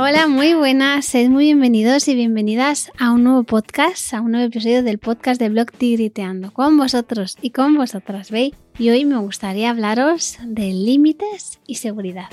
Hola, 0.00 0.28
muy 0.28 0.54
buenas, 0.54 1.06
sed 1.06 1.28
muy 1.28 1.46
bienvenidos 1.46 2.06
y 2.06 2.14
bienvenidas 2.14 2.92
a 3.00 3.10
un 3.10 3.24
nuevo 3.24 3.42
podcast, 3.42 4.14
a 4.14 4.20
un 4.20 4.30
nuevo 4.30 4.46
episodio 4.46 4.84
del 4.84 5.00
podcast 5.00 5.40
de 5.40 5.48
Blog 5.48 5.72
Tigriteando 5.72 6.52
con 6.52 6.78
vosotros 6.78 7.36
y 7.42 7.50
con 7.50 7.74
vosotras, 7.74 8.30
¿veis? 8.30 8.54
Y 8.78 8.90
hoy 8.90 9.04
me 9.04 9.18
gustaría 9.18 9.70
hablaros 9.70 10.38
de 10.46 10.72
límites 10.72 11.58
y 11.66 11.74
seguridad. 11.74 12.28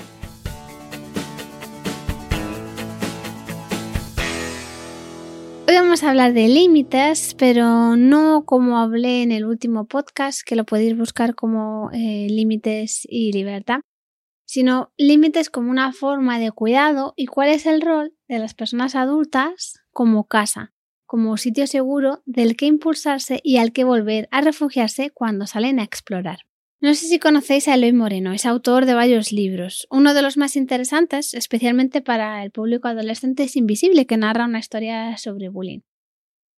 Hoy 5.66 5.74
vamos 5.74 6.04
a 6.04 6.10
hablar 6.10 6.34
de 6.34 6.46
límites, 6.46 7.34
pero 7.36 7.96
no 7.96 8.44
como 8.44 8.78
hablé 8.78 9.24
en 9.24 9.32
el 9.32 9.44
último 9.44 9.86
podcast, 9.86 10.42
que 10.46 10.54
lo 10.54 10.62
podéis 10.62 10.96
buscar 10.96 11.34
como 11.34 11.90
eh, 11.92 12.28
límites 12.30 13.08
y 13.10 13.32
libertad, 13.32 13.80
sino 14.46 14.92
límites 14.96 15.50
como 15.50 15.70
una 15.70 15.92
forma 15.92 16.38
de 16.38 16.52
cuidado 16.52 17.12
y 17.16 17.26
cuál 17.26 17.50
es 17.50 17.66
el 17.66 17.82
rol 17.82 18.14
de 18.28 18.38
las 18.38 18.54
personas 18.54 18.94
adultas 18.94 19.80
como 19.90 20.24
casa, 20.24 20.72
como 21.04 21.36
sitio 21.36 21.66
seguro 21.66 22.22
del 22.24 22.56
que 22.56 22.66
impulsarse 22.66 23.40
y 23.42 23.58
al 23.58 23.72
que 23.72 23.84
volver 23.84 24.28
a 24.30 24.40
refugiarse 24.40 25.10
cuando 25.10 25.46
salen 25.46 25.78
a 25.78 25.84
explorar. 25.84 26.38
No 26.78 26.94
sé 26.94 27.06
si 27.06 27.18
conocéis 27.18 27.68
a 27.68 27.74
Eloy 27.74 27.92
Moreno, 27.92 28.32
es 28.32 28.44
autor 28.44 28.84
de 28.84 28.94
varios 28.94 29.32
libros. 29.32 29.86
Uno 29.90 30.12
de 30.12 30.20
los 30.22 30.36
más 30.36 30.56
interesantes, 30.56 31.32
especialmente 31.32 32.02
para 32.02 32.42
el 32.44 32.50
público 32.50 32.86
adolescente, 32.86 33.44
es 33.44 33.56
Invisible, 33.56 34.06
que 34.06 34.18
narra 34.18 34.44
una 34.44 34.58
historia 34.58 35.16
sobre 35.16 35.48
bullying. 35.48 35.80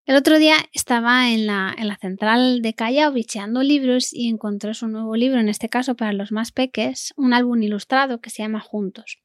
El 0.08 0.16
otro 0.16 0.38
día 0.38 0.56
estaba 0.72 1.30
en 1.32 1.46
la, 1.46 1.74
en 1.76 1.86
la 1.86 1.98
central 1.98 2.62
de 2.62 2.72
Callao 2.72 3.12
bicheando 3.12 3.62
libros 3.62 4.14
y 4.14 4.30
encontró 4.30 4.72
su 4.72 4.88
nuevo 4.88 5.14
libro, 5.16 5.38
en 5.38 5.50
este 5.50 5.68
caso 5.68 5.96
para 5.96 6.14
los 6.14 6.32
más 6.32 6.50
peques, 6.50 7.12
un 7.18 7.34
álbum 7.34 7.62
ilustrado 7.62 8.18
que 8.18 8.30
se 8.30 8.42
llama 8.42 8.60
Juntos. 8.60 9.18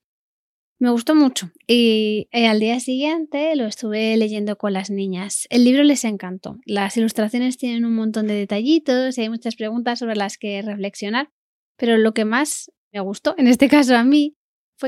Me 0.80 0.90
gustó 0.90 1.16
mucho 1.16 1.52
y 1.68 2.28
eh, 2.34 2.48
al 2.48 2.60
día 2.60 2.82
siguiente 2.82 3.56
lo 3.56 3.66
estuve 3.66 4.18
leyendo 4.18 4.58
con 4.58 4.74
las 4.74 4.90
niñas. 4.90 5.48
El 5.50 5.64
libro 5.64 5.84
les 5.84 6.04
encantó. 6.04 6.58
Las 6.66 6.98
ilustraciones 6.98 7.58
tienen 7.58 7.86
un 7.86 7.96
montón 7.96 8.28
de 8.28 8.34
detallitos 8.34 9.18
y 9.18 9.22
hay 9.22 9.30
muchas 9.30 9.56
preguntas 9.56 10.00
sobre 10.00 10.18
las 10.18 10.38
que 10.38 10.62
reflexionar, 10.62 11.30
pero 11.78 11.98
lo 11.98 12.14
que 12.14 12.26
más 12.26 12.74
me 12.92 13.00
gustó, 13.00 13.36
en 13.38 13.48
este 13.48 13.70
caso 13.70 13.96
a 13.96 14.04
mí, 14.04 14.36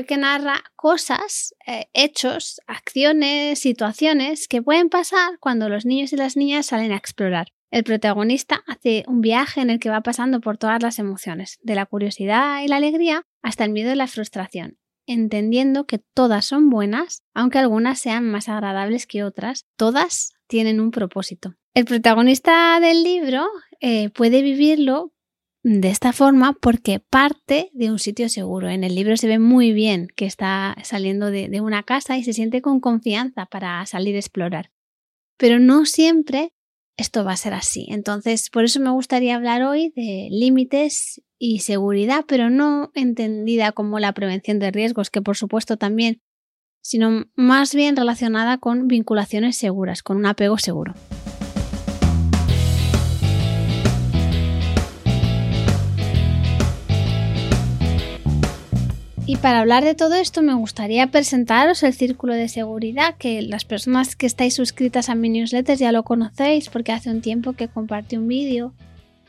que 0.04 0.16
narra 0.16 0.62
cosas, 0.76 1.54
eh, 1.66 1.86
hechos, 1.94 2.60
acciones, 2.66 3.58
situaciones 3.58 4.48
que 4.48 4.62
pueden 4.62 4.88
pasar 4.88 5.38
cuando 5.40 5.68
los 5.68 5.86
niños 5.86 6.12
y 6.12 6.16
las 6.16 6.36
niñas 6.36 6.66
salen 6.66 6.92
a 6.92 6.96
explorar. 6.96 7.48
El 7.70 7.84
protagonista 7.84 8.62
hace 8.66 9.04
un 9.08 9.20
viaje 9.20 9.60
en 9.60 9.70
el 9.70 9.80
que 9.80 9.90
va 9.90 10.00
pasando 10.00 10.40
por 10.40 10.56
todas 10.56 10.82
las 10.82 10.98
emociones, 10.98 11.58
de 11.62 11.74
la 11.74 11.86
curiosidad 11.86 12.62
y 12.62 12.68
la 12.68 12.76
alegría 12.76 13.22
hasta 13.42 13.64
el 13.64 13.72
miedo 13.72 13.92
y 13.92 13.96
la 13.96 14.06
frustración, 14.06 14.78
entendiendo 15.06 15.86
que 15.86 15.98
todas 15.98 16.44
son 16.44 16.70
buenas, 16.70 17.22
aunque 17.34 17.58
algunas 17.58 17.98
sean 17.98 18.30
más 18.30 18.48
agradables 18.48 19.06
que 19.06 19.24
otras, 19.24 19.66
todas 19.76 20.34
tienen 20.46 20.80
un 20.80 20.90
propósito. 20.90 21.54
El 21.74 21.84
protagonista 21.84 22.80
del 22.80 23.02
libro 23.02 23.46
eh, 23.80 24.10
puede 24.10 24.42
vivirlo 24.42 25.12
de 25.68 25.88
esta 25.88 26.12
forma 26.12 26.52
porque 26.52 27.00
parte 27.00 27.70
de 27.72 27.90
un 27.90 27.98
sitio 27.98 28.28
seguro. 28.28 28.70
En 28.70 28.84
el 28.84 28.94
libro 28.94 29.16
se 29.16 29.26
ve 29.26 29.40
muy 29.40 29.72
bien 29.72 30.06
que 30.14 30.24
está 30.24 30.76
saliendo 30.84 31.32
de, 31.32 31.60
una 31.60 31.82
casa 31.82 32.16
y 32.16 32.22
se 32.22 32.32
siente 32.32 32.62
con 32.62 32.78
confianza 32.78 33.46
para 33.46 33.84
salir 33.86 34.14
a 34.14 34.20
explorar. 34.20 34.70
Pero 35.36 35.58
no 35.58 35.84
siempre 35.84 36.52
esto 36.96 37.24
va 37.24 37.32
a 37.32 37.36
ser 37.36 37.52
así. 37.52 37.86
Entonces, 37.90 38.48
por 38.48 38.62
eso 38.62 38.78
me 38.78 38.90
gustaría 38.90 39.34
hablar 39.34 39.64
hoy 39.64 39.92
de 39.96 40.28
límites 40.30 41.20
y 41.36 41.58
seguridad, 41.58 42.24
pero 42.28 42.48
no 42.48 42.92
entendida 42.94 43.72
como 43.72 43.98
la 43.98 44.12
prevención 44.12 44.60
de 44.60 44.70
riesgos, 44.70 45.10
que 45.10 45.20
por 45.20 45.36
supuesto 45.36 45.76
también, 45.76 46.22
sino 46.80 47.24
más 47.34 47.74
bien 47.74 47.96
relacionada 47.96 48.58
con 48.58 48.86
vinculaciones 48.86 49.56
seguras, 49.56 50.04
con 50.04 50.16
un 50.16 50.26
apego 50.26 50.58
seguro. 50.58 50.94
Y 59.28 59.34
para 59.36 59.58
hablar 59.58 59.82
de 59.82 59.96
todo 59.96 60.14
esto 60.14 60.40
me 60.40 60.54
gustaría 60.54 61.08
presentaros 61.08 61.82
el 61.82 61.92
círculo 61.92 62.34
de 62.34 62.48
seguridad, 62.48 63.16
que 63.18 63.42
las 63.42 63.64
personas 63.64 64.14
que 64.14 64.26
estáis 64.26 64.54
suscritas 64.54 65.08
a 65.08 65.16
mi 65.16 65.28
newsletter 65.28 65.76
ya 65.76 65.90
lo 65.90 66.04
conocéis 66.04 66.68
porque 66.68 66.92
hace 66.92 67.10
un 67.10 67.22
tiempo 67.22 67.54
que 67.54 67.66
compartí 67.66 68.16
un 68.16 68.28
vídeo 68.28 68.72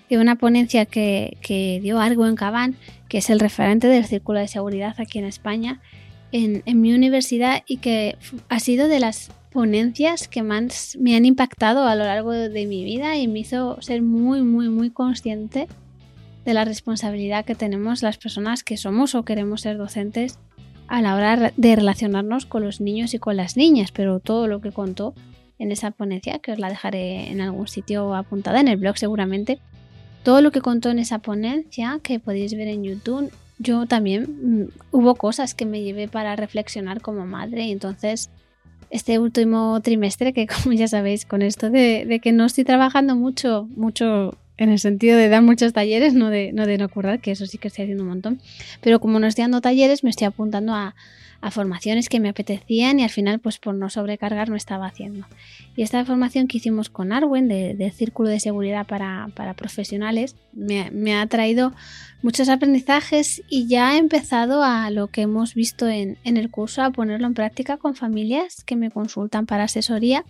de 0.07 0.19
una 0.19 0.35
ponencia 0.35 0.85
que, 0.85 1.79
dio 1.81 1.99
Argo 1.99 2.27
en 2.27 2.35
Cabán, 2.35 2.75
que 3.09 3.17
es 3.17 3.31
el 3.31 3.39
referente 3.39 3.87
del 3.87 4.05
círculo 4.05 4.39
de 4.39 4.47
seguridad 4.47 4.93
aquí 4.99 5.17
en 5.17 5.25
España, 5.25 5.81
en, 6.31 6.61
en 6.67 6.79
mi 6.79 6.93
universidad 6.93 7.63
y 7.65 7.77
que 7.77 8.17
ha 8.49 8.59
sido 8.59 8.87
de 8.87 8.99
las 8.99 9.31
ponencias 9.51 10.27
que 10.27 10.43
más 10.43 10.95
me 10.99 11.15
han 11.15 11.25
impactado 11.25 11.87
a 11.87 11.95
lo 11.95 12.03
largo 12.03 12.33
de 12.33 12.67
mi 12.67 12.83
vida 12.83 13.17
y 13.17 13.27
me 13.27 13.39
hizo 13.39 13.81
ser 13.81 14.03
muy, 14.03 14.43
muy, 14.43 14.69
muy 14.69 14.91
consciente 14.91 15.67
de 16.47 16.53
la 16.53 16.63
responsabilidad 16.63 17.43
que 17.43 17.55
tenemos 17.55 18.01
las 18.01 18.17
personas 18.17 18.63
que 18.63 18.77
somos 18.77 19.15
o 19.15 19.25
queremos 19.25 19.59
ser 19.61 19.77
docentes 19.77 20.39
a 20.87 21.01
la 21.01 21.13
hora 21.13 21.51
de 21.57 21.75
relacionarnos 21.75 22.45
con 22.45 22.63
los 22.63 22.79
niños 22.79 23.13
y 23.13 23.19
con 23.19 23.35
las 23.35 23.57
niñas, 23.57 23.91
pero 23.91 24.21
todo 24.21 24.47
lo 24.47 24.61
que 24.61 24.71
contó 24.71 25.13
en 25.59 25.73
esa 25.73 25.91
ponencia, 25.91 26.39
que 26.39 26.53
os 26.53 26.59
la 26.59 26.69
dejaré 26.69 27.29
en 27.31 27.41
algún 27.41 27.67
sitio 27.67 28.15
apuntada 28.15 28.61
en 28.61 28.69
el 28.69 28.77
blog 28.77 28.97
seguramente, 28.97 29.59
todo 30.23 30.41
lo 30.41 30.51
que 30.51 30.61
contó 30.61 30.89
en 30.89 30.99
esa 30.99 31.19
ponencia 31.19 31.99
que 32.01 32.17
podéis 32.17 32.55
ver 32.55 32.69
en 32.69 32.85
YouTube, 32.85 33.29
yo 33.59 33.85
también 33.85 34.21
mm, 34.41 34.67
hubo 34.91 35.15
cosas 35.15 35.53
que 35.53 35.65
me 35.65 35.83
llevé 35.83 36.07
para 36.07 36.37
reflexionar 36.37 37.01
como 37.01 37.25
madre 37.25 37.65
y 37.65 37.73
entonces 37.73 38.29
este 38.89 39.19
último 39.19 39.81
trimestre 39.81 40.31
que 40.31 40.47
como 40.63 40.71
ya 40.71 40.87
sabéis 40.87 41.25
con 41.25 41.41
esto 41.41 41.69
de, 41.69 42.05
de 42.05 42.21
que 42.21 42.31
no 42.31 42.45
estoy 42.45 42.63
trabajando 42.63 43.17
mucho, 43.17 43.67
mucho 43.75 44.37
en 44.57 44.69
el 44.69 44.79
sentido 44.79 45.17
de 45.17 45.29
dar 45.29 45.43
muchos 45.43 45.73
talleres, 45.73 46.13
no 46.13 46.29
de, 46.29 46.51
no 46.51 46.65
de 46.65 46.77
no 46.77 46.89
currar, 46.89 47.19
que 47.19 47.31
eso 47.31 47.45
sí 47.45 47.57
que 47.57 47.67
estoy 47.67 47.83
haciendo 47.83 48.03
un 48.03 48.09
montón. 48.09 48.41
Pero 48.81 48.99
como 48.99 49.19
no 49.19 49.27
estoy 49.27 49.43
dando 49.43 49.61
talleres, 49.61 50.03
me 50.03 50.09
estoy 50.09 50.27
apuntando 50.27 50.73
a, 50.73 50.95
formaciones 51.51 52.09
que 52.09 52.19
me 52.19 52.27
apetecían 52.27 52.99
y 52.99 53.03
al 53.03 53.09
final, 53.09 53.39
pues 53.39 53.57
por 53.57 53.73
no 53.73 53.89
sobrecargar, 53.89 54.49
no 54.49 54.57
estaba 54.57 54.85
haciendo. 54.85 55.25
Y 55.77 55.83
esta 55.83 56.03
formación 56.03 56.47
que 56.47 56.57
hicimos 56.57 56.89
con 56.89 57.13
Arwen, 57.13 57.47
de, 57.47 57.93
Círculo 57.95 58.27
de 58.27 58.41
Seguridad 58.41 58.85
para, 58.85 59.29
Profesionales, 59.55 60.35
me, 60.51 61.15
ha 61.15 61.25
traído 61.27 61.71
muchos 62.21 62.49
aprendizajes 62.49 63.43
y 63.47 63.67
ya 63.67 63.95
he 63.95 63.97
empezado 63.97 64.61
a 64.61 64.89
lo 64.89 65.07
que 65.07 65.21
hemos 65.21 65.53
visto 65.53 65.87
en, 65.87 66.17
en 66.25 66.35
el 66.35 66.49
curso, 66.51 66.81
a 66.81 66.89
ponerlo 66.89 67.27
en 67.27 67.33
práctica 67.33 67.77
con 67.77 67.95
familias 67.95 68.65
que 68.65 68.75
me 68.75 68.91
consultan 68.91 69.45
para 69.45 69.65
asesoría 69.65 70.25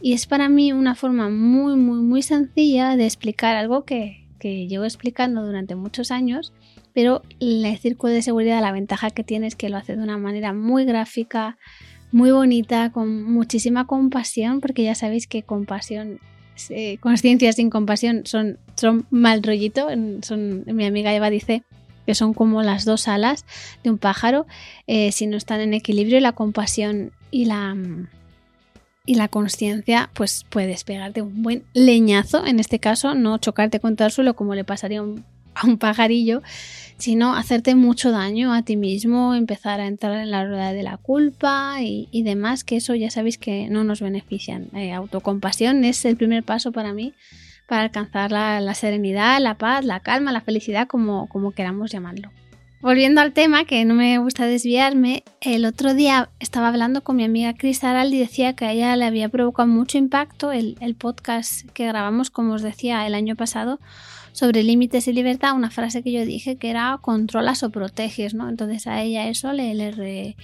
y 0.00 0.12
es 0.12 0.26
para 0.26 0.48
mí 0.48 0.72
una 0.72 0.94
forma 0.94 1.28
muy, 1.28 1.76
muy, 1.76 2.00
muy 2.00 2.22
sencilla 2.22 2.96
de 2.96 3.04
explicar 3.04 3.56
algo 3.56 3.84
que, 3.84 4.26
que 4.38 4.66
llevo 4.66 4.84
explicando 4.84 5.44
durante 5.44 5.74
muchos 5.74 6.10
años, 6.10 6.52
pero 6.92 7.22
el 7.40 7.76
círculo 7.78 8.12
de 8.12 8.22
seguridad, 8.22 8.60
la 8.60 8.72
ventaja 8.72 9.10
que 9.10 9.24
tiene 9.24 9.46
es 9.46 9.56
que 9.56 9.68
lo 9.68 9.76
hace 9.76 9.96
de 9.96 10.02
una 10.02 10.18
manera 10.18 10.52
muy 10.52 10.84
gráfica, 10.84 11.58
muy 12.12 12.30
bonita, 12.30 12.90
con 12.92 13.22
muchísima 13.24 13.86
compasión, 13.86 14.60
porque 14.60 14.84
ya 14.84 14.94
sabéis 14.94 15.26
que 15.26 15.42
compasión, 15.42 16.20
eh, 16.70 16.98
conciencia 16.98 17.52
sin 17.52 17.70
compasión 17.70 18.22
son, 18.24 18.58
mal 19.10 19.42
rollito. 19.42 19.88
Son, 20.22 20.64
mi 20.66 20.86
amiga 20.86 21.14
Eva 21.14 21.30
dice 21.30 21.62
que 22.06 22.14
son 22.14 22.34
como 22.34 22.62
las 22.62 22.84
dos 22.84 23.08
alas 23.08 23.44
de 23.82 23.90
un 23.90 23.98
pájaro, 23.98 24.46
eh, 24.86 25.10
si 25.10 25.26
no 25.26 25.36
están 25.36 25.60
en 25.60 25.74
equilibrio, 25.74 26.20
la 26.20 26.32
compasión 26.32 27.10
y 27.32 27.46
la, 27.46 27.76
y 29.06 29.14
la 29.14 29.28
conciencia 29.28 30.10
pues 30.12 30.44
puedes 30.50 30.84
pegarte 30.84 31.22
un 31.22 31.42
buen 31.42 31.64
leñazo, 31.72 32.44
en 32.44 32.60
este 32.60 32.80
caso 32.80 33.14
no 33.14 33.38
chocarte 33.38 33.80
contra 33.80 34.06
el 34.06 34.12
suelo 34.12 34.34
como 34.34 34.54
le 34.54 34.64
pasaría 34.64 34.98
a 34.98 35.66
un 35.66 35.78
pajarillo, 35.78 36.42
sino 36.98 37.34
hacerte 37.34 37.74
mucho 37.74 38.10
daño 38.10 38.52
a 38.52 38.62
ti 38.62 38.76
mismo, 38.76 39.34
empezar 39.34 39.80
a 39.80 39.86
entrar 39.86 40.18
en 40.20 40.30
la 40.30 40.44
rueda 40.44 40.72
de 40.72 40.82
la 40.82 40.96
culpa 40.96 41.76
y, 41.80 42.22
demás, 42.22 42.64
que 42.64 42.76
eso 42.76 42.94
ya 42.94 43.10
sabéis 43.10 43.38
que 43.38 43.68
no 43.68 43.84
nos 43.84 44.00
benefician. 44.00 44.68
Eh, 44.74 44.92
autocompasión 44.92 45.84
es 45.84 46.04
el 46.04 46.16
primer 46.16 46.42
paso 46.42 46.72
para 46.72 46.92
mí 46.92 47.14
para 47.68 47.82
alcanzar 47.82 48.30
la, 48.30 48.60
la, 48.60 48.74
serenidad, 48.74 49.40
la 49.40 49.56
paz, 49.56 49.84
la 49.84 50.00
calma, 50.00 50.30
la 50.30 50.40
felicidad, 50.40 50.86
como, 50.86 51.28
como 51.28 51.50
queramos 51.50 51.90
llamarlo. 51.90 52.30
Volviendo 52.82 53.22
al 53.22 53.32
tema, 53.32 53.64
que 53.64 53.84
no 53.86 53.94
me 53.94 54.18
gusta 54.18 54.46
desviarme, 54.46 55.24
el 55.40 55.64
otro 55.64 55.94
día 55.94 56.28
estaba 56.40 56.68
hablando 56.68 57.02
con 57.02 57.16
mi 57.16 57.24
amiga 57.24 57.54
Cris 57.54 57.82
Aral 57.82 58.12
y 58.12 58.18
decía 58.18 58.54
que 58.54 58.66
a 58.66 58.72
ella 58.72 58.94
le 58.96 59.06
había 59.06 59.30
provocado 59.30 59.66
mucho 59.66 59.96
impacto 59.96 60.52
el, 60.52 60.76
podcast 60.98 61.68
que 61.70 61.86
grabamos, 61.86 62.30
como 62.30 62.52
os 62.52 62.62
decía, 62.62 63.06
el 63.06 63.14
año 63.14 63.34
pasado 63.34 63.80
sobre 64.32 64.62
límites 64.62 65.08
y 65.08 65.14
libertad, 65.14 65.54
una 65.54 65.70
frase 65.70 66.02
que 66.02 66.12
yo 66.12 66.26
dije 66.26 66.56
que 66.56 66.68
era 66.68 66.98
controlas 67.00 67.62
o 67.62 67.70
proteges, 67.70 68.34
¿no? 68.34 68.46
Entonces 68.50 68.86
a 68.86 69.02
ella 69.02 69.26
eso 69.28 69.54
le, 69.54 69.74
le, 69.74 70.36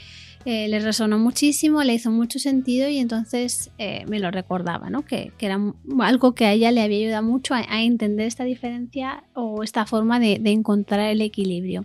eh, 0.45 0.79
resonó 0.81 1.19
muchísimo, 1.19 1.83
le 1.83 1.95
hizo 1.95 2.11
mucho 2.11 2.39
sentido 2.39 2.89
y 2.89 2.99
entonces 2.99 3.71
eh, 3.79 4.05
me 4.09 4.19
lo 4.19 4.31
recordaba, 4.31 4.91
¿no? 4.91 5.05
Que, 5.05 5.33
era 5.39 5.61
algo 6.01 6.35
que 6.35 6.47
a 6.47 6.53
ella 6.53 6.71
le 6.71 6.83
había 6.83 6.99
ayudado 6.99 7.23
mucho 7.23 7.55
a, 7.55 7.83
entender 7.83 8.27
esta 8.27 8.45
diferencia 8.45 9.25
o 9.35 9.63
esta 9.63 9.87
forma 9.87 10.21
de 10.21 10.41
encontrar 10.45 11.11
el 11.11 11.21
equilibrio. 11.21 11.85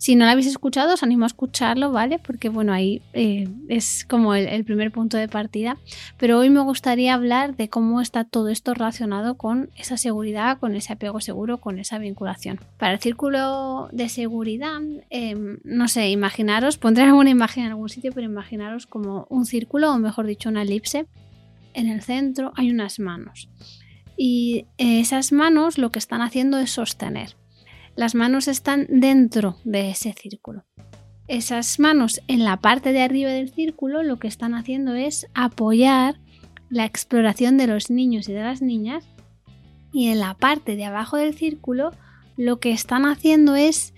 Si 0.00 0.16
no 0.16 0.24
lo 0.24 0.30
habéis 0.30 0.46
escuchado, 0.46 0.94
os 0.94 1.02
animo 1.02 1.24
a 1.24 1.26
escucharlo, 1.26 1.92
¿vale? 1.92 2.18
Porque 2.18 2.48
bueno, 2.48 2.72
ahí 2.72 3.02
eh, 3.12 3.46
es 3.68 4.06
como 4.08 4.34
el, 4.34 4.64
primer 4.64 4.90
punto 4.92 5.18
de 5.18 5.28
partida. 5.28 5.76
Pero 6.16 6.38
hoy 6.38 6.48
me 6.48 6.60
gustaría 6.60 7.12
hablar 7.12 7.54
de 7.54 7.68
cómo 7.68 8.00
está 8.00 8.24
todo 8.24 8.48
esto 8.48 8.72
relacionado 8.72 9.36
con 9.36 9.68
esa 9.76 9.98
seguridad, 9.98 10.58
con 10.58 10.74
ese 10.74 10.94
apego 10.94 11.20
seguro, 11.20 11.58
con 11.58 11.78
esa 11.78 11.98
vinculación. 11.98 12.58
Para 12.78 12.94
el 12.94 13.00
círculo 13.00 13.90
de 13.92 14.08
seguridad, 14.08 14.80
em, 15.10 15.58
no 15.64 15.86
sé, 15.86 16.08
imaginaros, 16.08 16.78
pondré 16.78 17.04
alguna 17.04 17.28
imagen 17.28 17.64
en 17.64 17.72
algún 17.72 17.90
sitio, 17.90 18.10
pero 18.14 18.24
imaginaros 18.26 18.86
como 18.86 19.26
un 19.28 19.44
círculo, 19.44 19.92
o 19.92 19.98
mejor 19.98 20.24
dicho, 20.24 20.48
una 20.48 20.62
elipse. 20.62 21.08
En 21.74 21.88
el 21.88 22.00
centro 22.00 22.52
hay 22.56 22.70
unas 22.70 23.00
manos. 23.00 23.50
Y 24.16 24.64
esas 24.78 25.30
manos 25.30 25.76
lo 25.76 25.90
que 25.90 25.98
están 25.98 26.22
haciendo 26.22 26.56
es 26.56 26.70
sostener 26.70 27.36
las 28.00 28.14
manos 28.14 28.48
están 28.48 28.86
dentro 28.88 29.58
de 29.62 29.90
ese 29.90 30.14
círculo. 30.14 30.64
Esas 31.28 31.78
manos 31.78 32.22
en 32.28 32.44
la 32.44 32.56
parte 32.56 32.94
de 32.94 33.02
arriba 33.02 33.28
del 33.28 33.50
círculo 33.50 34.02
lo 34.02 34.18
que 34.18 34.26
están 34.26 34.54
haciendo 34.54 34.94
es 34.94 35.26
apoyar 35.34 36.18
la 36.70 36.86
exploración 36.86 37.58
de 37.58 37.66
los 37.66 37.90
niños 37.90 38.26
y 38.30 38.32
de 38.32 38.42
las 38.42 38.62
niñas 38.62 39.04
y 39.92 40.08
en 40.08 40.18
la 40.18 40.32
parte 40.32 40.76
de 40.76 40.86
abajo 40.86 41.18
del 41.18 41.34
círculo 41.34 41.90
lo 42.38 42.58
que 42.58 42.72
están 42.72 43.04
haciendo 43.04 43.54
es 43.54 43.92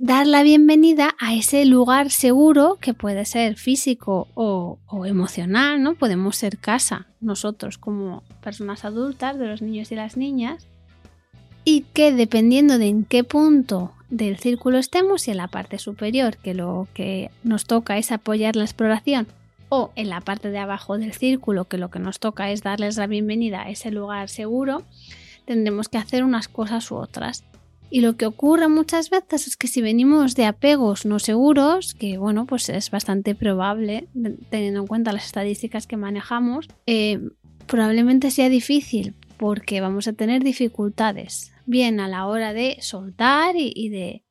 dar 0.00 0.26
la 0.26 0.42
bienvenida 0.42 1.14
a 1.20 1.32
ese 1.32 1.64
lugar 1.64 2.10
seguro 2.10 2.76
que 2.80 2.92
puede 2.92 3.24
ser 3.24 3.54
físico 3.54 4.26
o, 4.34 4.80
emocional, 5.06 5.80
¿no? 5.80 5.94
Podemos 5.94 6.34
ser 6.34 6.58
casa 6.58 7.06
nosotros 7.20 7.78
como 7.78 8.24
personas 8.42 8.84
adultas 8.84 9.38
de 9.38 9.46
los 9.46 9.62
niños 9.62 9.92
y 9.92 9.94
las 9.94 10.16
niñas 10.16 10.66
y 11.70 11.84
que 11.92 12.12
dependiendo 12.12 12.78
de 12.78 12.86
en 12.86 13.04
qué 13.04 13.24
punto 13.24 13.92
del 14.08 14.38
círculo 14.38 14.78
estemos, 14.78 15.20
si 15.20 15.32
en 15.32 15.36
la 15.36 15.48
parte 15.48 15.78
superior, 15.78 16.38
que 16.38 16.54
lo 16.54 16.88
que 16.94 17.30
nos 17.44 17.66
toca 17.66 17.98
es 17.98 18.10
apoyar 18.10 18.56
la 18.56 18.64
exploración, 18.64 19.26
o 19.68 19.90
en 19.94 20.08
la 20.08 20.22
parte 20.22 20.48
de 20.48 20.56
abajo 20.56 20.96
del 20.96 21.12
círculo, 21.12 21.66
que 21.66 21.76
lo 21.76 21.90
que 21.90 21.98
nos 21.98 22.20
toca 22.20 22.50
es 22.50 22.62
darles 22.62 22.96
la 22.96 23.06
bienvenida 23.06 23.64
a 23.64 23.68
ese 23.68 23.90
lugar 23.90 24.30
seguro, 24.30 24.82
tendremos 25.44 25.90
que 25.90 25.98
hacer 25.98 26.24
unas 26.24 26.48
cosas 26.48 26.90
u 26.90 26.96
otras. 26.96 27.44
Y 27.90 28.00
lo 28.00 28.16
que 28.16 28.24
ocurre 28.24 28.68
muchas 28.68 29.10
veces 29.10 29.46
es 29.46 29.58
que 29.58 29.66
si 29.66 29.82
venimos 29.82 30.34
de 30.36 30.46
apegos 30.46 31.04
no 31.04 31.18
seguros, 31.18 31.92
que 31.92 32.16
bueno, 32.16 32.46
pues 32.46 32.70
es 32.70 32.90
bastante 32.90 33.34
probable, 33.34 34.08
teniendo 34.48 34.80
en 34.80 34.86
cuenta 34.86 35.12
las 35.12 35.26
estadísticas 35.26 35.86
que 35.86 35.98
manejamos, 35.98 36.66
eh, 36.86 37.20
probablemente 37.66 38.30
sea 38.30 38.48
difícil 38.48 39.14
porque 39.36 39.82
vamos 39.82 40.08
a 40.08 40.14
tener 40.14 40.42
dificultades 40.42 41.52
bien 41.68 42.00
a 42.00 42.08
la 42.08 42.26
hora 42.26 42.52
de 42.52 42.78
soltar 42.80 43.54
y, 43.56 43.88
de 43.88 44.24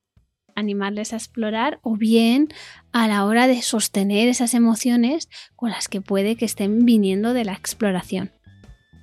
animarles 0.56 1.14
a 1.14 1.18
explorar 1.18 1.80
o 1.84 1.96
bien 1.96 2.48
a 2.92 3.08
la 3.08 3.26
hora 3.26 3.48
de 3.48 3.62
sostener 3.62 4.28
esas 4.28 4.56
emociones 4.56 5.30
con 5.56 5.70
las 5.70 5.88
que 5.88 6.02
puede 6.02 6.36
que 6.36 6.46
estén 6.46 6.84
viniendo 6.84 7.34
de 7.34 7.46
la 7.46 7.54
exploración. 7.54 8.32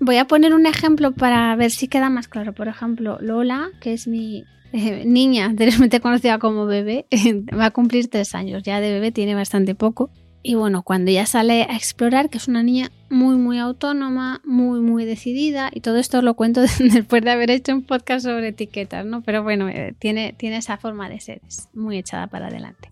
Voy 0.01 0.17
a 0.17 0.27
poner 0.27 0.53
un 0.53 0.67
ejemplo 0.67 1.13
para 1.13 1.55
ver 1.55 1.71
si 1.71 1.87
queda 1.87 2.11
más 2.11 2.27
claro. 2.27 2.53
Por 2.53 2.67
ejemplo, 2.67 3.19
Lola, 3.21 3.71
que 3.81 3.93
es 3.93 4.09
mi 4.09 4.45
eh, 4.73 5.05
niña 5.07 5.45
anteriormente 5.47 6.01
conocida 6.03 6.41
como 6.41 6.67
bebé, 6.67 7.07
va 7.57 7.67
a 7.67 7.71
cumplir 7.71 8.09
tres 8.09 8.35
años. 8.35 8.65
Ya 8.65 8.81
de 8.81 8.91
bebé 8.93 9.13
tiene 9.13 9.37
bastante 9.37 9.77
poco. 9.77 10.11
Y 10.47 10.57
bueno, 10.57 10.83
cuando 10.83 11.11
ella 11.11 11.25
sale 11.25 11.63
a 11.63 11.75
explorar, 11.75 12.29
que 12.29 12.37
es 12.37 12.49
una 12.49 12.63
niña 12.63 12.91
muy, 13.09 13.37
muy 13.37 13.59
autónoma, 13.59 14.43
muy, 14.45 14.81
muy 14.81 15.07
decidida, 15.07 15.71
y 15.73 15.81
todo 15.81 15.97
esto 15.97 16.21
lo 16.21 16.35
cuento 16.35 16.61
después 16.79 17.25
de 17.25 17.31
haber 17.31 17.51
hecho 17.51 17.73
un 17.73 17.83
podcast 17.83 18.27
sobre 18.27 18.49
etiquetas, 18.49 19.07
¿no? 19.07 19.23
Pero 19.23 19.43
bueno, 19.43 19.71
eh, 19.71 19.95
tiene, 19.99 20.35
tiene 20.37 20.59
esa 20.59 20.77
forma 20.77 21.09
de 21.09 21.19
ser, 21.21 21.41
es 21.49 21.69
muy 21.73 21.97
echada 21.97 22.27
para 22.27 22.49
adelante. 22.49 22.91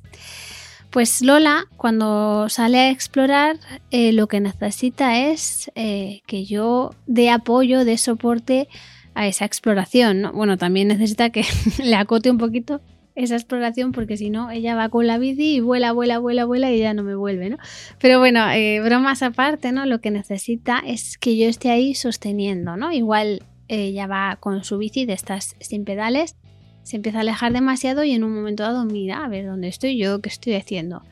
Pues 0.88 1.20
Lola, 1.20 1.66
cuando 1.76 2.49
sale 2.49 2.78
a 2.78 2.90
explorar, 2.90 3.58
eh, 3.90 4.14
lo 4.14 4.28
que 4.28 4.40
necesita 4.40 5.19
es 5.19 5.70
eh, 5.75 6.22
que 6.26 6.46
yo 6.46 6.94
dé 7.06 7.28
apoyo, 7.28 7.84
dé 7.84 7.98
soporte 7.98 8.66
a 9.14 9.26
esa 9.26 9.44
exploración. 9.44 10.22
¿no? 10.22 10.32
Bueno, 10.32 10.56
también 10.56 10.88
necesita 10.88 11.28
que 11.28 11.44
le 11.84 11.96
acote 11.96 12.31
un 12.31 12.38
poquito 12.38 12.81
esa 13.14 13.34
exploración 13.34 13.92
porque 13.92 14.16
si 14.16 14.30
no 14.30 14.50
ella 14.50 14.74
va 14.74 14.88
con 14.88 15.06
la 15.06 15.18
bici 15.18 15.56
y 15.56 15.60
vuela, 15.60 15.92
vuela, 15.92 16.18
vuela, 16.18 16.44
vuela 16.44 16.72
y 16.72 16.78
ya 16.78 16.94
no 16.94 17.02
me 17.02 17.14
vuelve, 17.14 17.50
¿no? 17.50 17.58
Pero 17.98 18.18
bueno, 18.18 18.50
eh, 18.50 18.80
bromas 18.80 19.22
aparte, 19.22 19.72
¿no? 19.72 19.86
Lo 19.86 20.00
que 20.00 20.10
necesita 20.10 20.82
es 20.86 21.18
que 21.18 21.36
yo 21.36 21.46
esté 21.48 21.70
ahí 21.70 21.94
sosteniendo, 21.94 22.76
¿no? 22.76 22.92
Igual 22.92 23.42
ella 23.68 24.06
va 24.06 24.36
con 24.40 24.64
su 24.64 24.78
bici 24.78 25.06
de 25.06 25.12
estas 25.12 25.56
sin 25.60 25.84
pedales, 25.84 26.36
se 26.82 26.96
empieza 26.96 27.18
a 27.18 27.20
alejar 27.20 27.52
demasiado 27.52 28.04
y 28.04 28.12
en 28.12 28.24
un 28.24 28.34
momento 28.34 28.62
dado 28.62 28.84
mira 28.84 29.24
a 29.24 29.28
ver 29.28 29.46
dónde 29.46 29.68
estoy 29.68 29.96
yo, 29.96 30.20
qué 30.20 30.28
estoy 30.28 30.54
haciendo. 30.54 31.02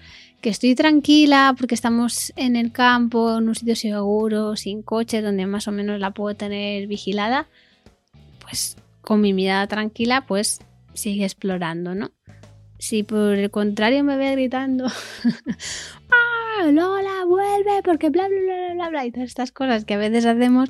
Que 0.41 0.49
estoy 0.49 0.75
tranquila 0.75 1.55
porque 1.57 1.75
estamos 1.75 2.33
en 2.37 2.57
el 2.57 2.73
campo, 2.73 3.39
en 3.39 3.49
un 3.49 3.55
sitio 3.55 3.77
seguro, 3.77 4.57
sin 4.57 4.83
coche, 4.83 5.21
donde 5.21 5.47
más 5.47 5.69
o 5.69 5.73
menos 5.73 6.01
la 6.01 6.13
puedo 6.13 6.35
tener 6.35 6.87
vigilada. 6.87 7.47
Pues 8.43 8.77
con 9.03 9.21
mi 9.21 9.33
mirada 9.33 9.67
tranquila, 9.67 10.25
pues 10.27 10.61
sigue 11.01 11.25
explorando, 11.25 11.95
¿no? 11.95 12.13
Si 12.79 13.03
por 13.03 13.35
el 13.35 13.51
contrario 13.51 14.05
me 14.05 14.17
ve 14.17 14.33
gritando, 14.33 14.87
¡Ah, 16.11 16.71
Lola, 16.71 17.25
vuelve! 17.27 17.83
Porque 17.85 18.11
bla, 18.11 18.29
bla, 18.29 18.39
bla, 18.41 18.75
bla, 18.75 18.89
bla, 18.89 19.07
y 19.07 19.13
todas 19.13 19.29
estas 19.29 19.53
cosas 19.53 19.85
que 19.85 19.95
a 19.95 19.99
veces 19.99 20.27
hacemos 20.27 20.69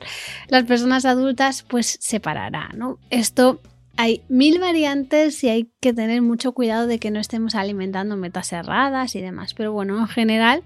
las 0.49 0.65
personas 0.65 1.05
adultas, 1.05 1.63
pues 1.63 1.99
se 2.01 2.21
parará, 2.21 2.71
¿no? 2.75 2.99
Esto 3.11 3.61
hay 3.97 4.23
mil 4.29 4.59
variantes 4.61 5.43
y 5.45 5.49
hay 5.49 5.71
que 5.81 5.93
tener 5.93 6.23
mucho 6.23 6.53
cuidado 6.53 6.87
de 6.87 6.99
que 6.99 7.11
no 7.11 7.21
estemos 7.21 7.55
alimentando 7.55 8.17
metas 8.17 8.53
erradas 8.53 9.15
y 9.15 9.21
demás. 9.21 9.55
Pero 9.55 9.73
bueno, 9.73 9.99
en 9.99 10.09
general, 10.09 10.63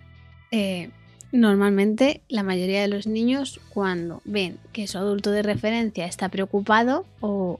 eh, 0.51 0.91
Normalmente 1.35 2.23
la 2.29 2.45
mayoría 2.45 2.81
de 2.83 2.87
los 2.87 3.09
niños 3.09 3.61
cuando 3.71 4.23
ven 4.25 4.57
que 4.73 4.87
su 4.87 4.99
adulto 4.99 5.33
de 5.33 5.43
referencia 5.43 6.07
está 6.07 6.29
preocupado 6.29 7.07
o, 7.19 7.59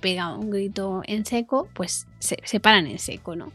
pega 0.00 0.34
un 0.34 0.48
grito 0.48 1.02
en 1.04 1.26
seco, 1.26 1.68
pues 1.74 2.06
se, 2.18 2.60
paran 2.60 2.86
en 2.86 2.98
seco, 2.98 3.36
¿no? 3.36 3.52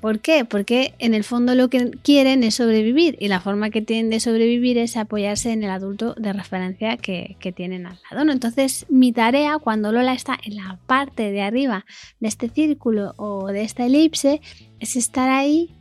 ¿Por 0.00 0.20
qué? 0.20 0.44
Porque 0.44 0.94
en 1.00 1.14
el 1.14 1.24
fondo 1.24 1.56
lo 1.56 1.68
que 1.68 1.90
quieren 2.04 2.44
es 2.44 2.54
sobrevivir 2.54 3.16
y 3.18 3.26
la 3.26 3.40
forma 3.40 3.70
que 3.70 3.82
tienen 3.82 4.10
de 4.10 4.20
sobrevivir 4.20 4.78
es 4.78 4.96
apoyarse 4.96 5.50
en 5.50 5.64
el 5.64 5.70
adulto 5.70 6.14
de 6.14 6.32
referencia 6.32 6.96
que, 6.98 7.36
tienen 7.56 7.84
al 7.84 7.98
lado. 8.08 8.30
Entonces 8.30 8.86
mi 8.88 9.10
tarea 9.10 9.58
cuando 9.58 9.90
Lola 9.90 10.12
está 10.12 10.38
en 10.44 10.54
la 10.54 10.78
parte 10.86 11.32
de 11.32 11.42
arriba 11.42 11.84
de 12.20 12.28
este 12.28 12.48
círculo 12.48 13.14
o 13.16 13.48
de 13.48 13.62
esta 13.62 13.86
elipse 13.86 14.40
es 14.78 14.94
estar 14.94 15.30
ahí 15.30 15.74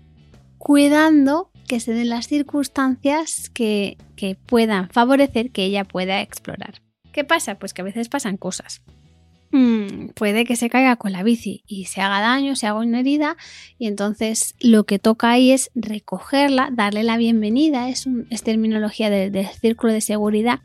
cuidando 0.57 1.51
que 1.67 1.79
se 1.79 1.93
den 1.93 2.09
las 2.09 2.27
circunstancias 2.27 3.49
que, 3.49 3.97
puedan 4.47 4.89
favorecer 4.89 5.51
que 5.51 5.65
ella 5.65 5.83
pueda 5.83 6.21
explorar. 6.21 6.81
¿Qué 7.11 7.23
pasa? 7.23 7.55
Pues 7.55 7.73
que 7.73 7.81
a 7.81 7.85
veces 7.85 8.09
pasan 8.09 8.37
cosas. 8.37 8.81
Mm, 9.51 10.09
puede 10.09 10.43
que 10.43 10.55
se 10.55 10.69
caiga 10.69 10.97
con 10.97 11.11
la 11.11 11.23
bici 11.23 11.63
y 11.67 11.85
se 11.85 12.01
haga 12.01 12.19
daño, 12.19 12.55
se 12.55 12.67
haga 12.67 12.79
una 12.79 12.99
herida 12.99 13.37
y 13.77 13.87
entonces 13.87 14.55
lo 14.59 14.85
que 14.85 14.99
toca 14.99 15.31
ahí 15.31 15.51
es 15.51 15.71
recogerla, 15.73 16.69
darle 16.73 17.03
la 17.03 17.17
bienvenida, 17.17 17.89
es, 17.89 18.07
terminología 18.43 19.09
del 19.09 19.47
círculo 19.47 19.93
de 19.93 20.01
seguridad 20.01 20.59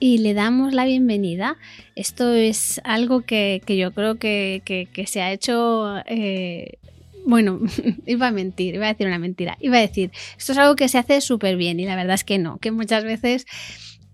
y 0.00 0.18
le 0.18 0.34
damos 0.34 0.74
la 0.74 0.84
bienvenida. 0.84 1.56
Esto 1.94 2.34
es 2.34 2.80
algo 2.84 3.22
que, 3.22 3.62
yo 3.66 3.92
creo 3.92 4.16
que, 4.16 4.88
se 5.06 5.22
ha 5.22 5.32
hecho 5.32 5.96
eh, 6.06 6.78
bueno, 7.26 7.60
iba 8.06 8.28
a 8.28 8.30
mentir, 8.30 8.76
iba 8.76 8.86
a 8.86 8.92
decir 8.92 9.06
una 9.06 9.18
mentira. 9.18 9.58
Iba 9.60 9.78
a 9.78 9.80
decir, 9.80 10.10
esto 10.38 10.52
es 10.52 10.58
algo 10.58 10.76
que 10.76 10.88
se 10.88 10.96
hace 10.96 11.20
súper 11.20 11.56
bien 11.56 11.78
y 11.80 11.84
la 11.84 11.96
verdad 11.96 12.14
es 12.14 12.24
que 12.24 12.38
no, 12.38 12.58
que 12.58 12.70
muchas 12.70 13.04
veces 13.04 13.46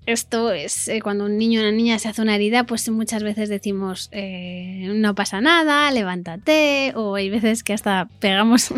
esto 0.05 0.51
es 0.51 0.89
eh, 0.89 1.01
cuando 1.01 1.27
un 1.27 1.39
niño 1.39 1.61
o 1.61 1.63
una 1.63 1.73
niña 1.73 1.99
se 1.99 2.09
hace 2.09 2.23
una 2.23 2.35
herida, 2.35 2.65
pues 2.65 2.89
muchas 2.91 3.23
veces 3.23 3.49
decimos 3.49 4.09
eh, 4.11 4.91
no 4.95 5.15
pasa 5.15 5.41
nada, 5.41 5.91
levántate, 5.93 6.93
o 6.97 7.15
hay 7.15 7.31
veces 7.31 7.63
que 7.63 7.73
hasta 7.73 8.09
pegamos 8.21 8.73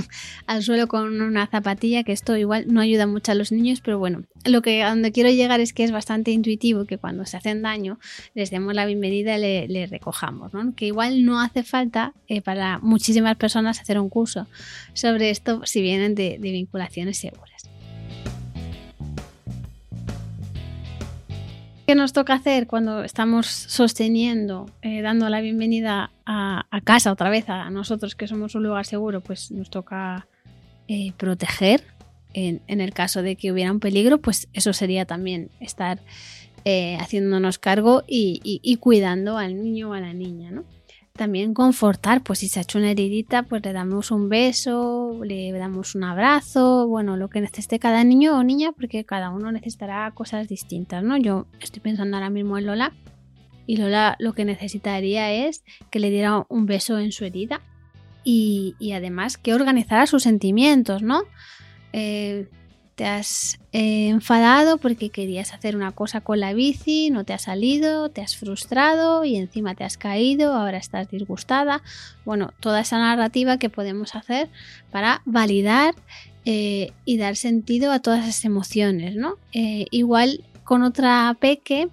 al 0.46 0.62
suelo 0.62 0.86
con 0.86 1.22
una 1.22 1.46
zapatilla, 1.46 2.04
que 2.04 2.12
esto 2.12 2.36
igual 2.36 2.66
no 2.68 2.80
ayuda 2.80 3.06
mucho 3.06 3.32
a 3.32 3.34
los 3.34 3.52
niños, 3.52 3.80
pero 3.80 3.98
bueno, 3.98 4.24
lo 4.44 4.60
que 4.60 4.82
a 4.82 4.90
donde 4.90 5.12
quiero 5.12 5.30
llegar 5.30 5.60
es 5.60 5.72
que 5.72 5.84
es 5.84 5.92
bastante 5.92 6.30
intuitivo 6.30 6.84
que 6.84 6.98
cuando 6.98 7.24
se 7.24 7.38
hacen 7.38 7.62
daño 7.62 7.98
les 8.34 8.50
demos 8.50 8.74
la 8.74 8.84
bienvenida 8.84 9.38
y 9.38 9.68
le, 9.68 9.86
recojamos, 9.86 10.52
¿no? 10.52 10.74
que 10.74 10.86
igual 10.86 11.24
no 11.24 11.40
hace 11.40 11.62
falta 11.62 12.12
eh, 12.28 12.42
para 12.42 12.78
muchísimas 12.80 13.36
personas 13.36 13.80
hacer 13.80 13.98
un 13.98 14.10
curso 14.10 14.46
sobre 14.92 15.30
esto 15.30 15.62
si 15.64 15.80
vienen 15.80 16.14
de 16.14 16.38
vinculaciones 16.40 17.18
seguras. 17.18 17.53
¿Qué 21.86 21.94
nos 21.94 22.14
toca 22.14 22.32
hacer 22.32 22.66
cuando 22.66 23.04
estamos 23.04 23.46
sosteniendo, 23.46 24.70
eh, 24.80 25.02
dando 25.02 25.28
la 25.28 25.42
bienvenida 25.42 26.10
a, 26.24 26.64
casa 26.82 27.12
otra 27.12 27.28
vez, 27.28 27.50
a 27.50 27.68
nosotros 27.68 28.14
que 28.14 28.26
somos 28.26 28.54
un 28.54 28.62
lugar 28.62 28.86
seguro? 28.86 29.20
Pues 29.20 29.50
nos 29.50 29.68
toca 29.68 30.26
eh, 30.88 31.12
proteger. 31.18 31.84
En, 32.32 32.62
el 32.66 32.92
caso 32.92 33.22
de 33.22 33.36
que 33.36 33.52
hubiera 33.52 33.70
un 33.70 33.78
peligro, 33.78 34.18
pues 34.18 34.48
eso 34.54 34.72
sería 34.72 35.04
también 35.04 35.50
estar 35.60 36.00
eh, 36.64 36.96
haciéndonos 36.98 37.58
cargo 37.58 38.02
y, 38.08 38.76
cuidando 38.80 39.38
al 39.38 39.62
niño 39.62 39.90
o 39.90 39.92
a 39.92 40.00
la 40.00 40.12
niña, 40.12 40.50
¿no? 40.50 40.64
También 41.16 41.54
confortar, 41.54 42.24
pues 42.24 42.40
si 42.40 42.48
se 42.48 42.58
ha 42.58 42.62
hecho 42.62 42.78
una 42.78 42.90
heridita, 42.90 43.44
pues 43.44 43.64
le 43.64 43.72
damos 43.72 44.10
un 44.10 44.28
beso, 44.28 45.20
le 45.22 45.52
damos 45.52 45.94
un 45.94 46.02
abrazo, 46.02 46.88
bueno, 46.88 47.16
lo 47.16 47.30
que 47.30 47.40
necesite 47.40 47.78
cada 47.78 48.02
niño 48.02 48.36
o 48.36 48.42
niña, 48.42 48.72
porque 48.72 49.04
cada 49.04 49.30
uno 49.30 49.52
necesitará 49.52 50.10
cosas 50.10 50.48
distintas, 50.48 51.04
¿no? 51.04 51.16
Yo 51.16 51.46
estoy 51.60 51.80
pensando 51.80 52.16
ahora 52.16 52.30
mismo 52.30 52.58
en 52.58 52.66
Lola 52.66 52.92
y 53.64 53.76
Lola 53.76 54.16
lo 54.18 54.32
que 54.32 54.44
necesitaría 54.44 55.32
es 55.32 55.62
que 55.90 56.00
le 56.00 56.10
diera 56.10 56.46
un 56.48 56.66
beso 56.66 56.98
en 56.98 57.12
su 57.12 57.24
herida 57.24 57.60
y, 58.24 58.74
además 58.92 59.38
que 59.38 59.54
organizara 59.54 60.08
sus 60.08 60.24
sentimientos, 60.24 61.02
¿no? 61.02 61.22
Eh, 61.92 62.48
te 62.94 63.06
has 63.06 63.58
eh, 63.72 64.08
enfadado 64.08 64.78
porque 64.78 65.10
querías 65.10 65.52
hacer 65.52 65.74
una 65.76 65.92
cosa 65.92 66.20
con 66.20 66.40
la 66.40 66.52
bici, 66.52 67.10
no 67.10 67.24
te 67.24 67.32
ha 67.32 67.38
salido, 67.38 68.08
te 68.08 68.20
has 68.20 68.36
frustrado 68.36 69.24
y 69.24 69.36
encima 69.36 69.74
te 69.74 69.84
has 69.84 69.96
caído, 69.96 70.54
ahora 70.54 70.78
estás 70.78 71.10
disgustada. 71.10 71.82
Bueno, 72.24 72.52
toda 72.60 72.80
esa 72.80 72.98
narrativa 72.98 73.58
que 73.58 73.70
podemos 73.70 74.14
hacer 74.14 74.48
para 74.90 75.22
validar 75.24 75.94
eh, 76.44 76.92
y 77.04 77.16
dar 77.16 77.36
sentido 77.36 77.90
a 77.90 77.98
todas 77.98 78.24
esas 78.28 78.44
emociones, 78.44 79.16
¿no? 79.16 79.38
Eh, 79.52 79.86
igual 79.90 80.44
con 80.62 80.82
otra 80.82 81.36
peque 81.40 81.88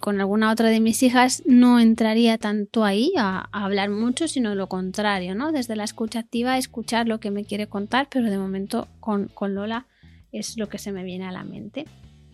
con 0.00 0.20
alguna 0.20 0.50
otra 0.50 0.70
de 0.70 0.80
mis 0.80 1.04
hijas 1.04 1.44
no 1.46 1.78
entraría 1.78 2.36
tanto 2.36 2.82
ahí 2.82 3.12
a, 3.16 3.48
hablar 3.52 3.90
mucho, 3.90 4.26
sino 4.26 4.56
lo 4.56 4.66
contrario, 4.66 5.36
¿no? 5.36 5.52
Desde 5.52 5.76
la 5.76 5.84
escucha 5.84 6.18
activa, 6.18 6.58
escuchar 6.58 7.06
lo 7.06 7.20
que 7.20 7.30
me 7.30 7.44
quiere 7.44 7.68
contar, 7.68 8.08
pero 8.10 8.28
de 8.28 8.38
momento 8.38 8.88
con 8.98 9.30
Lola 9.54 9.86
es 10.32 10.56
lo 10.56 10.68
que 10.68 10.78
se 10.78 10.92
me 10.92 11.04
viene 11.04 11.26
a 11.26 11.32
la 11.32 11.44
mente. 11.44 11.84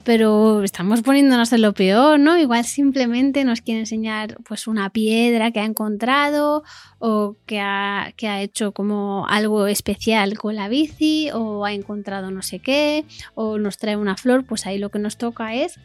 Pero 0.04 0.62
estamos 0.62 1.02
poniéndonos 1.02 1.52
en 1.52 1.60
lo 1.60 1.74
peor, 1.74 2.18
¿no? 2.18 2.38
Igual 2.38 2.64
simplemente 2.64 3.44
nos 3.44 3.60
quiere 3.60 3.80
enseñar 3.80 4.38
pues 4.48 4.66
una 4.66 4.90
piedra 4.90 5.50
que 5.50 5.60
ha 5.60 5.64
encontrado 5.64 6.62
o 6.98 7.36
que 7.44 7.60
ha, 7.60 8.14
que 8.16 8.28
ha 8.28 8.40
hecho 8.40 8.72
como 8.72 9.26
algo 9.28 9.66
especial 9.66 10.38
con 10.38 10.54
la 10.54 10.68
bici 10.68 11.28
o 11.34 11.66
ha 11.66 11.74
encontrado 11.74 12.30
no 12.30 12.40
sé 12.40 12.60
qué 12.60 13.04
o 13.34 13.58
nos 13.58 13.76
trae 13.76 13.96
una 13.96 14.16
flor, 14.16 14.46
pues 14.46 14.66
ahí 14.66 14.78
lo 14.78 14.90
que 14.90 14.98
nos 14.98 15.18
toca 15.18 15.54
es 15.54 15.78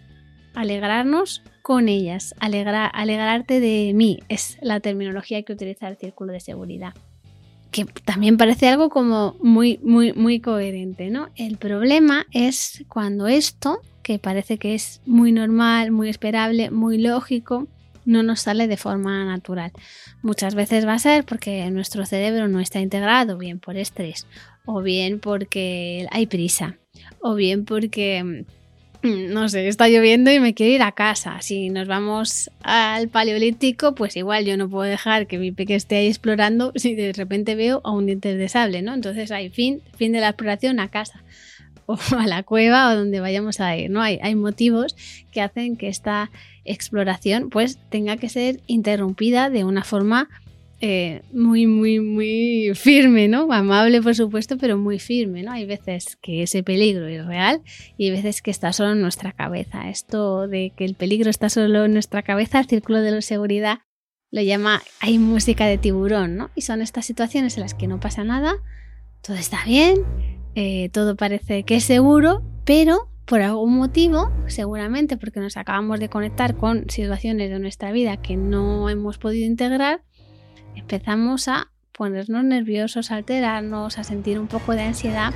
alegrarnos 0.53 1.41
con 1.61 1.89
ellas, 1.89 2.35
alegrarte 2.39 3.59
de 3.59 3.91
mí, 3.95 4.19
es 4.29 4.57
la 4.61 4.79
terminología 4.79 5.41
que 5.43 5.53
utiliza 5.53 5.87
el 5.87 5.97
círculo 5.97 6.31
de 6.31 6.39
seguridad 6.39 6.93
que 7.73 7.85
también 7.85 8.37
parece 8.37 8.69
algo 8.69 8.89
como 8.89 9.35
muy, 9.41 9.79
muy, 9.83 10.13
muy 10.13 10.39
coherente, 10.39 11.09
¿no? 11.09 11.27
El 11.35 11.57
problema 11.57 12.25
es 12.31 12.85
cuando 12.87 13.27
esto, 13.27 13.81
que 14.03 14.19
parece 14.19 14.57
que 14.57 14.75
es 14.75 15.01
muy 15.05 15.31
normal, 15.31 15.91
muy 15.91 16.07
esperable, 16.07 16.69
muy 16.71 16.99
lógico, 16.99 17.67
no 18.05 18.21
nos 18.21 18.41
sale 18.41 18.67
de 18.67 18.77
forma 18.77 19.25
natural. 19.25 19.71
Muchas 20.21 20.55
veces 20.55 20.85
va 20.85 20.93
a 20.93 20.99
ser 20.99 21.25
porque 21.25 21.69
nuestro 21.71 22.05
cerebro 22.05 22.47
no 22.47 22.59
está 22.59 22.79
integrado, 22.79 23.37
bien 23.37 23.59
por 23.59 23.75
estrés, 23.75 24.27
o 24.65 24.81
bien 24.81 25.19
porque 25.19 26.07
hay 26.11 26.27
prisa, 26.27 26.77
o 27.21 27.33
bien 27.33 27.65
porque 27.65 28.45
no 29.29 29.49
sé, 29.49 29.67
está 29.67 29.89
lloviendo 29.89 30.31
y 30.31 30.39
me 30.39 30.53
quiero 30.53 30.73
ir 30.73 30.81
a 30.81 30.93
casa. 30.93 31.41
Si 31.41 31.69
nos 31.69 31.87
vamos 31.87 32.49
al 32.61 33.09
paleolítico, 33.09 33.95
pues 33.95 34.15
igual 34.15 34.45
yo 34.45 34.55
no 34.55 34.69
puedo 34.69 34.89
dejar 34.89 35.27
que 35.27 35.37
mi 35.37 35.51
peque 35.51 35.75
esté 35.75 35.97
ahí 35.97 36.07
explorando 36.07 36.71
si 36.75 36.95
de 36.95 37.11
repente 37.11 37.55
veo 37.55 37.81
a 37.83 37.91
un 37.91 38.05
diente 38.05 38.35
de 38.35 38.49
sable, 38.49 38.81
¿no? 38.81 38.93
Entonces 38.93 39.31
hay 39.31 39.49
fin, 39.49 39.81
fin 39.97 40.13
de 40.13 40.21
la 40.21 40.29
exploración 40.29 40.79
a 40.79 40.87
casa 40.89 41.21
o 41.85 41.97
a 42.17 42.27
la 42.27 42.43
cueva 42.43 42.89
o 42.89 42.95
donde 42.95 43.19
vayamos 43.19 43.59
a 43.59 43.75
ir, 43.75 43.89
¿no? 43.89 44.01
Hay, 44.01 44.19
hay 44.21 44.35
motivos 44.35 44.95
que 45.31 45.41
hacen 45.41 45.75
que 45.75 45.89
esta 45.89 46.31
exploración 46.63 47.49
pues 47.49 47.77
tenga 47.89 48.15
que 48.15 48.29
ser 48.29 48.61
interrumpida 48.67 49.49
de 49.49 49.65
una 49.65 49.83
forma 49.83 50.29
eh, 50.85 51.21
muy, 51.31 51.65
muy, 51.65 52.01
muy 52.01 52.73
firme, 52.75 53.29
¿no? 53.29 53.49
Amable, 53.53 54.01
por 54.01 54.15
supuesto, 54.15 54.57
pero 54.57 54.77
muy 54.77 54.99
firme, 54.99 55.41
¿no? 55.41 55.53
Hay 55.53 55.65
veces 55.65 56.17
que 56.21 56.43
ese 56.43 56.61
peligro 56.61 57.07
es 57.07 57.25
real 57.25 57.61
y 57.95 58.03
hay 58.03 58.11
veces 58.11 58.41
que 58.41 58.51
está 58.51 58.73
solo 58.73 58.91
en 58.91 58.99
nuestra 58.99 59.31
cabeza. 59.31 59.89
Esto 59.89 60.45
de 60.49 60.73
que 60.75 60.83
el 60.83 60.95
peligro 60.95 61.29
está 61.29 61.47
solo 61.47 61.85
en 61.85 61.93
nuestra 61.93 62.21
cabeza, 62.21 62.59
el 62.59 62.65
círculo 62.65 62.99
de 62.99 63.11
la 63.11 63.21
seguridad 63.21 63.79
lo 64.29 64.41
llama 64.41 64.81
hay 64.99 65.19
música 65.19 65.67
de 65.67 65.77
tiburón, 65.77 66.35
¿no? 66.35 66.51
Y 66.53 66.63
son 66.63 66.81
estas 66.81 67.05
situaciones 67.05 67.55
en 67.55 67.61
las 67.61 67.75
que 67.75 67.87
no 67.87 68.01
pasa 68.01 68.25
nada, 68.25 68.55
todo 69.21 69.37
está 69.37 69.63
bien, 69.63 70.03
eh, 70.53 70.89
todo 70.89 71.15
parece 71.15 71.63
que 71.63 71.77
es 71.77 71.85
seguro, 71.85 72.43
pero 72.65 73.07
por 73.25 73.41
algún 73.41 73.77
motivo, 73.77 74.33
seguramente 74.47 75.15
porque 75.15 75.39
nos 75.39 75.55
acabamos 75.55 75.99
de 75.99 76.09
conectar 76.09 76.57
con 76.57 76.89
situaciones 76.89 77.49
de 77.49 77.59
nuestra 77.59 77.93
vida 77.93 78.17
que 78.17 78.35
no 78.35 78.89
hemos 78.89 79.17
podido 79.17 79.45
integrar, 79.45 80.01
empezamos 80.75 81.47
a 81.47 81.71
ponernos 81.91 82.43
nerviosos, 82.43 83.11
a 83.11 83.15
alterarnos, 83.15 83.97
a 83.97 84.03
sentir 84.03 84.39
un 84.39 84.47
poco 84.47 84.73
de 84.73 84.81
ansiedad. 84.81 85.33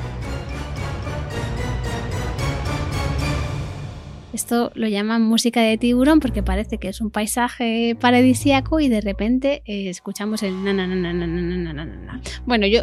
Esto 4.38 4.72
lo 4.76 4.88
llaman 4.88 5.24
música 5.24 5.62
de 5.62 5.80
tiburón 5.80 6.20
porque 6.20 6.44
parece 6.44 6.78
que 6.78 6.90
es 6.90 7.02
un 7.02 7.10
paisaje 7.10 7.98
paradisíaco 8.00 8.80
y 8.80 8.88
de 8.88 9.02
repente 9.02 9.64
eh, 9.66 9.90
escuchamos 9.90 10.44
el 10.44 10.64
na, 10.64 10.74
na, 10.74 10.86
na, 10.86 10.96
na, 10.96 11.14
na, 11.14 11.26
na, 11.26 11.74
na, 11.74 11.86
na. 11.86 12.22
Bueno, 12.46 12.68
yo 12.68 12.82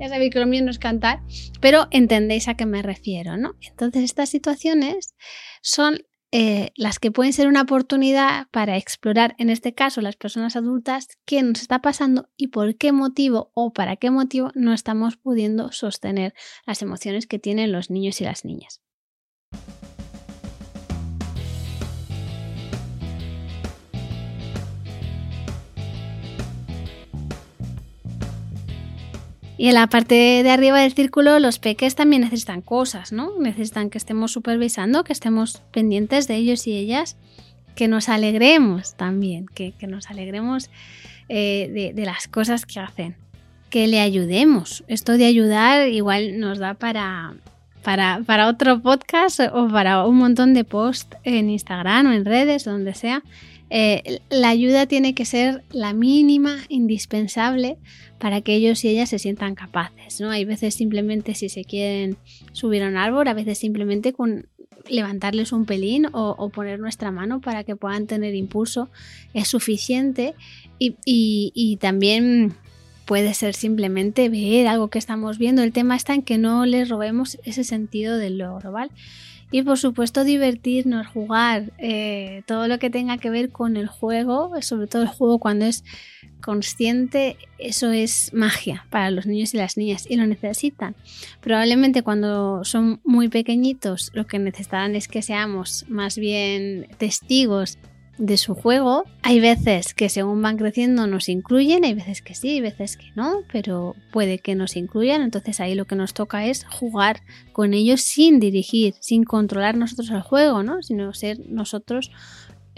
ya 0.00 0.08
sabéis 0.08 0.32
que 0.32 0.40
lo 0.40 0.46
mío 0.46 0.64
no 0.64 0.70
es 0.70 0.78
cantar, 0.78 1.20
pero 1.60 1.88
entendéis 1.90 2.48
a 2.48 2.54
qué 2.54 2.64
me 2.64 2.80
refiero, 2.80 3.36
¿no? 3.36 3.56
Entonces 3.60 4.04
estas 4.04 4.30
situaciones 4.30 5.14
son 5.60 5.98
eh, 6.32 6.72
las 6.76 6.98
que 6.98 7.10
pueden 7.10 7.32
ser 7.32 7.48
una 7.48 7.62
oportunidad 7.62 8.48
para 8.50 8.76
explorar, 8.76 9.34
en 9.38 9.50
este 9.50 9.74
caso, 9.74 10.00
las 10.00 10.16
personas 10.16 10.56
adultas, 10.56 11.08
qué 11.24 11.42
nos 11.42 11.62
está 11.62 11.80
pasando 11.80 12.28
y 12.36 12.48
por 12.48 12.76
qué 12.76 12.92
motivo 12.92 13.50
o 13.54 13.72
para 13.72 13.96
qué 13.96 14.10
motivo 14.10 14.50
no 14.54 14.72
estamos 14.72 15.16
pudiendo 15.16 15.72
sostener 15.72 16.34
las 16.66 16.82
emociones 16.82 17.26
que 17.26 17.38
tienen 17.38 17.72
los 17.72 17.90
niños 17.90 18.20
y 18.20 18.24
las 18.24 18.44
niñas. 18.44 18.80
Y 29.58 29.68
en 29.68 29.74
la 29.74 29.86
parte 29.86 30.14
de 30.14 30.50
arriba 30.50 30.80
del 30.80 30.92
círculo, 30.92 31.38
los 31.38 31.58
peques 31.58 31.94
también 31.94 32.22
necesitan 32.22 32.60
cosas, 32.60 33.12
¿no? 33.12 33.32
Necesitan 33.38 33.88
que 33.88 33.96
estemos 33.96 34.32
supervisando, 34.32 35.02
que 35.02 35.14
estemos 35.14 35.62
pendientes 35.72 36.28
de 36.28 36.36
ellos 36.36 36.66
y 36.66 36.76
ellas, 36.76 37.16
que 37.74 37.88
nos 37.88 38.08
alegremos 38.08 38.96
también, 38.96 39.46
que, 39.46 39.74
nos 39.88 40.10
alegremos 40.10 40.70
eh, 41.28 41.92
de, 41.94 42.04
las 42.04 42.28
cosas 42.28 42.66
que 42.66 42.80
hacen, 42.80 43.16
que 43.70 43.86
le 43.86 44.00
ayudemos. 44.00 44.84
Esto 44.88 45.16
de 45.16 45.24
ayudar 45.24 45.88
igual 45.88 46.38
nos 46.38 46.58
da 46.58 46.74
para, 46.74 47.34
para, 47.82 48.20
para 48.26 48.48
otro 48.48 48.82
podcast 48.82 49.40
o 49.52 49.68
para 49.68 50.04
un 50.06 50.16
montón 50.16 50.52
de 50.52 50.64
posts 50.64 51.16
en 51.24 51.48
Instagram 51.48 52.08
o 52.08 52.12
en 52.12 52.26
redes, 52.26 52.64
donde 52.64 52.94
sea. 52.94 53.22
Eh, 53.70 54.20
la 54.30 54.50
ayuda 54.50 54.86
tiene 54.86 55.14
que 55.14 55.24
ser 55.24 55.64
la 55.70 55.92
mínima, 55.92 56.58
indispensable 56.68 57.78
para 58.18 58.40
que 58.40 58.54
ellos 58.54 58.84
y 58.84 58.88
ellas 58.88 59.10
se 59.10 59.18
sientan 59.18 59.54
capaces, 59.54 60.20
¿no? 60.20 60.30
Hay 60.30 60.44
veces 60.44 60.74
simplemente 60.74 61.34
si 61.34 61.48
se 61.48 61.64
quieren 61.64 62.16
subir 62.52 62.82
a 62.82 62.88
un 62.88 62.96
árbol, 62.96 63.28
a 63.28 63.34
veces 63.34 63.58
simplemente 63.58 64.12
con 64.12 64.46
levantarles 64.88 65.52
un 65.52 65.66
pelín 65.66 66.06
o, 66.12 66.48
poner 66.50 66.78
nuestra 66.78 67.10
mano 67.10 67.40
para 67.40 67.64
que 67.64 67.76
puedan 67.76 68.06
tener 68.06 68.34
impulso 68.34 68.88
es 69.34 69.48
suficiente 69.48 70.34
y, 70.78 71.78
también 71.80 72.54
puede 73.04 73.34
ser 73.34 73.54
simplemente 73.54 74.28
ver 74.28 74.66
algo 74.66 74.88
que 74.88 74.98
estamos 74.98 75.38
viendo. 75.38 75.62
El 75.62 75.72
tema 75.72 75.96
está 75.96 76.14
en 76.14 76.22
que 76.22 76.38
no 76.38 76.66
les 76.66 76.88
robemos 76.88 77.38
ese 77.44 77.64
sentido 77.64 78.18
del 78.18 78.38
logro. 78.38 78.72
Y 79.50 79.62
por 79.62 79.78
supuesto 79.78 80.24
divertirnos, 80.24 81.06
jugar, 81.06 81.72
eh, 81.78 82.42
todo 82.46 82.66
lo 82.66 82.78
que 82.78 82.90
tenga 82.90 83.18
que 83.18 83.30
ver 83.30 83.50
con 83.50 83.76
el 83.76 83.86
juego, 83.86 84.50
sobre 84.60 84.88
todo 84.88 85.02
el 85.02 85.08
juego 85.08 85.38
cuando 85.38 85.66
es 85.66 85.84
consciente, 86.40 87.36
eso 87.58 87.90
es 87.90 88.32
magia 88.34 88.86
para 88.90 89.10
los 89.10 89.26
niños 89.26 89.54
y 89.54 89.56
las 89.56 89.76
niñas 89.76 90.06
y 90.08 90.16
lo 90.16 90.26
necesitan. 90.26 90.96
Probablemente 91.40 92.02
cuando 92.02 92.64
son 92.64 93.00
muy 93.04 93.28
pequeñitos 93.28 94.10
lo 94.14 94.26
que 94.26 94.38
necesitarán 94.38 94.96
es 94.96 95.08
que 95.08 95.22
seamos 95.22 95.84
más 95.88 96.18
bien 96.18 96.88
testigos 96.98 97.78
de 98.18 98.36
su 98.36 98.54
juego. 98.54 99.04
Hay 99.22 99.40
veces 99.40 99.94
que 99.94 100.08
según 100.08 100.42
van 100.42 100.56
creciendo 100.56 101.06
nos 101.06 101.28
incluyen, 101.28 101.84
hay 101.84 101.94
veces 101.94 102.22
que 102.22 102.34
sí, 102.34 102.50
hay 102.50 102.60
veces 102.60 102.96
que 102.96 103.10
no, 103.14 103.42
pero 103.52 103.94
puede 104.12 104.38
que 104.38 104.54
nos 104.54 104.76
incluyan. 104.76 105.22
Entonces 105.22 105.60
ahí 105.60 105.74
lo 105.74 105.84
que 105.84 105.96
nos 105.96 106.14
toca 106.14 106.46
es 106.46 106.64
jugar 106.64 107.20
con 107.52 107.74
ellos 107.74 108.00
sin 108.00 108.40
dirigir, 108.40 108.94
sin 109.00 109.24
controlar 109.24 109.76
nosotros 109.76 110.10
el 110.10 110.22
juego, 110.22 110.62
¿no? 110.62 110.82
Sino 110.82 111.12
ser 111.12 111.38
nosotros 111.48 112.10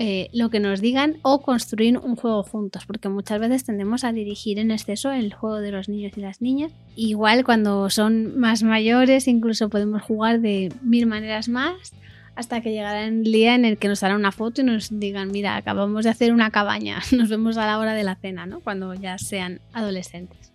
eh, 0.01 0.29
lo 0.33 0.49
que 0.49 0.61
nos 0.61 0.81
digan 0.81 1.17
o 1.23 1.43
construir 1.43 1.99
un 1.99 2.15
juego 2.15 2.45
juntos, 2.45 2.85
porque 2.87 3.09
muchas 3.09 3.41
veces 3.41 3.65
tendemos 3.65 4.05
a 4.05 4.13
dirigir 4.13 4.61
en 4.61 4.71
exceso 4.71 5.11
el 5.11 5.35
juego 5.35 5.57
de 5.57 5.73
los 5.73 5.89
niños 5.89 6.13
y 6.17 6.21
las 6.21 6.41
niñas. 6.41 6.73
Igual 6.95 7.45
cuando 7.45 7.91
son 7.91 8.39
más 8.39 8.63
mayores 8.63 9.27
incluso 9.27 9.69
podemos 9.69 10.03
jugar 10.03 10.41
de 10.41 10.73
mil 10.83 11.07
maneras 11.07 11.49
más 11.49 11.93
hasta 12.39 12.61
que 12.61 12.71
llegará 12.71 13.05
el 13.05 13.25
día 13.25 13.57
en 13.57 13.65
el 13.65 13.79
que 13.79 13.89
nos 13.89 14.05
harán 14.05 14.19
una 14.19 14.31
foto 14.31 14.61
y 14.61 14.65
nos 14.65 15.01
digan, 15.01 15.33
mira, 15.33 15.57
acabamos 15.57 16.05
de 16.05 16.11
hacer 16.11 16.33
una 16.33 16.53
cabaña, 16.53 17.01
nos 17.13 17.29
vemos 17.29 17.57
a 17.57 17.67
la 17.67 17.81
hora 17.81 17.95
de 17.95 18.05
la 18.05 18.15
cena, 18.15 18.47
¿no? 18.47 18.61
Cuando 18.61 18.95
ya 18.95 19.19
sean 19.19 19.61
adolescentes. 19.73 20.53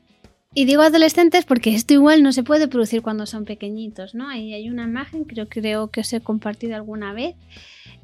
Y 0.54 0.63
digo 0.63 0.82
adolescentes 0.82 1.44
porque 1.44 1.75
esto 1.75 1.94
igual 1.94 2.24
no 2.24 2.32
se 2.32 2.44
puede 2.44 2.70
producir 2.70 3.02
cuando 3.02 3.25
son 3.25 3.44
pequeñitos, 3.44 4.16
¿no? 4.16 4.30
Ahí 4.30 4.54
hay 4.54 4.70
una 4.70 4.84
imagen, 4.86 5.25
creo, 5.25 5.50
creo 5.50 5.90
que 5.90 6.00
os 6.00 6.13
he 6.13 6.22
compartido 6.22 6.75
alguna 6.78 7.12
vez, 7.12 7.36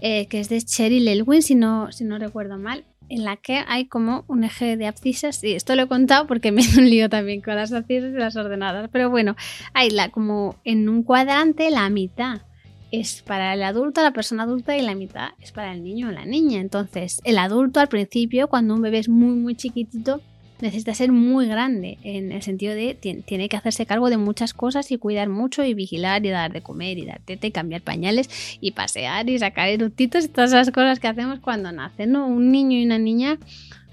eh, 0.01 0.25
que 0.25 0.41
es 0.41 0.49
de 0.49 0.61
Cheryl 0.61 1.07
Elwin, 1.07 1.41
si 1.41 1.55
no, 1.55 1.89
si 1.93 2.03
no 2.03 2.19
recuerdo 2.19 2.57
mal, 2.57 2.83
en 3.07 3.23
la 3.23 3.37
que 3.37 3.63
hay 3.65 3.85
como 3.85 4.25
un 4.27 4.43
eje 4.43 4.75
de 4.75 4.87
abscisas, 4.87 5.41
y 5.41 5.53
esto 5.53 5.73
lo 5.77 5.83
he 5.83 5.87
contado 5.87 6.27
porque 6.27 6.51
me 6.51 6.61
he 6.63 6.79
un 6.79 6.89
lío 6.89 7.07
también 7.07 7.39
con 7.39 7.55
las 7.55 7.71
abscisas 7.71 8.11
y 8.13 8.17
las 8.17 8.35
ordenadas, 8.35 8.89
pero 8.91 9.09
bueno, 9.09 9.37
hay 9.73 9.89
la, 9.89 10.09
como 10.09 10.57
en 10.65 10.89
un 10.89 11.03
cuadrante 11.03 11.71
la 11.71 11.89
mitad 11.89 12.41
es 12.91 13.21
para 13.21 13.53
el 13.53 13.63
adulto, 13.63 14.01
la 14.01 14.11
persona 14.11 14.43
adulta 14.43 14.77
y 14.77 14.81
la 14.81 14.95
mitad 14.95 15.29
es 15.39 15.51
para 15.51 15.73
el 15.73 15.83
niño 15.83 16.09
o 16.09 16.11
la 16.11 16.25
niña. 16.25 16.59
Entonces, 16.59 17.21
el 17.23 17.37
adulto 17.37 17.79
al 17.79 17.87
principio, 17.87 18.47
cuando 18.47 18.73
un 18.73 18.81
bebé 18.81 18.99
es 18.99 19.09
muy, 19.09 19.35
muy 19.35 19.55
chiquitito, 19.55 20.21
necesita 20.61 20.93
ser 20.93 21.11
muy 21.11 21.47
grande 21.47 21.97
en 22.03 22.31
el 22.31 22.41
sentido 22.41 22.73
de 22.73 22.93
tiene 22.95 23.47
que 23.47 23.57
hacerse 23.57 23.85
cargo 23.85 24.09
de 24.09 24.17
muchas 24.17 24.53
cosas 24.53 24.91
y 24.91 24.97
cuidar 24.97 25.29
mucho 25.29 25.63
y 25.63 25.73
vigilar 25.73 26.25
y 26.25 26.29
dar 26.29 26.51
de 26.51 26.61
comer 26.61 26.97
y 26.97 27.05
dar 27.05 27.21
teta 27.23 27.47
y 27.47 27.51
cambiar 27.51 27.81
pañales 27.81 28.57
y 28.59 28.71
pasear 28.71 29.29
y 29.29 29.39
sacar 29.39 29.69
eructitos 29.69 30.25
y 30.25 30.27
todas 30.27 30.51
esas 30.51 30.71
cosas 30.71 30.99
que 30.99 31.07
hacemos 31.07 31.39
cuando 31.39 31.71
nace, 31.71 32.07
¿no? 32.07 32.27
Un 32.27 32.51
niño 32.51 32.77
y 32.77 32.85
una 32.85 32.99
niña 32.99 33.37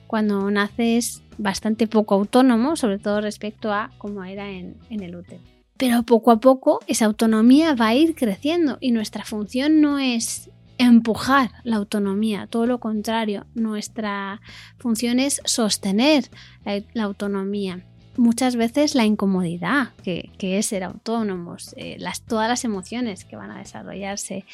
cuando 0.07 0.50
nace 0.50 0.97
es 0.97 1.23
bastante 1.38 1.87
poco 1.87 2.15
autónomo, 2.15 2.76
sobre 2.76 2.99
todo 2.99 3.21
respecto 3.21 3.73
a 3.73 3.91
cómo 3.99 4.25
era 4.25 4.50
en 4.50 4.76
el 4.91 5.15
útero. 5.15 5.56
Pero 5.76 6.02
poco 6.04 6.30
a 6.30 6.40
poco 6.40 6.80
esa 6.87 7.04
autonomía 7.04 7.75
va 7.75 7.88
a 7.88 7.95
ir 7.95 8.14
creciendo 8.14 8.78
y 8.80 8.92
nuestra 8.92 9.25
función 9.25 9.80
no 9.80 9.99
es 9.99 10.50
empujar 10.78 11.50
la 11.64 11.76
autonomía, 11.76 12.47
todo 12.49 12.66
lo 12.66 12.80
contrario, 12.80 13.47
nuestra 13.54 14.40
función 14.78 15.18
es 15.18 15.40
sostener 15.45 16.28
la, 16.64 17.04
autonomía. 17.04 17.85
Muchas 18.16 18.56
veces 18.56 18.95
la 18.95 19.04
incomodidad 19.04 19.90
que, 20.02 20.30
es 20.38 20.66
ser 20.66 20.85
autónomos, 20.85 21.75
eh, 21.76 21.99
todas 22.26 22.49
las 22.49 22.64
emociones 22.64 23.25
que 23.25 23.37
van 23.37 23.50
a 23.50 23.59
desarrollarse, 23.59 24.45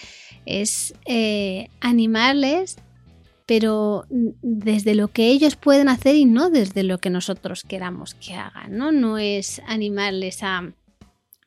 es 0.47 0.95
eh, 1.07 1.69
animarles, 1.81 2.76
pero 3.47 4.07
desde 4.11 4.95
lo 4.95 5.09
que 5.09 5.26
ellos 5.26 5.57
pueden 5.57 5.88
hacer 5.88 6.14
y 6.14 6.25
no 6.25 6.50
desde 6.50 6.85
lo 6.85 6.99
que 6.99 7.11
nosotros 7.11 7.64
queramos 7.64 8.14
que 8.14 8.35
hagan, 8.35 8.76
¿no? 8.76 8.93
No 8.93 9.19
es 9.19 9.61
animarles 9.67 10.43
a 10.43 10.73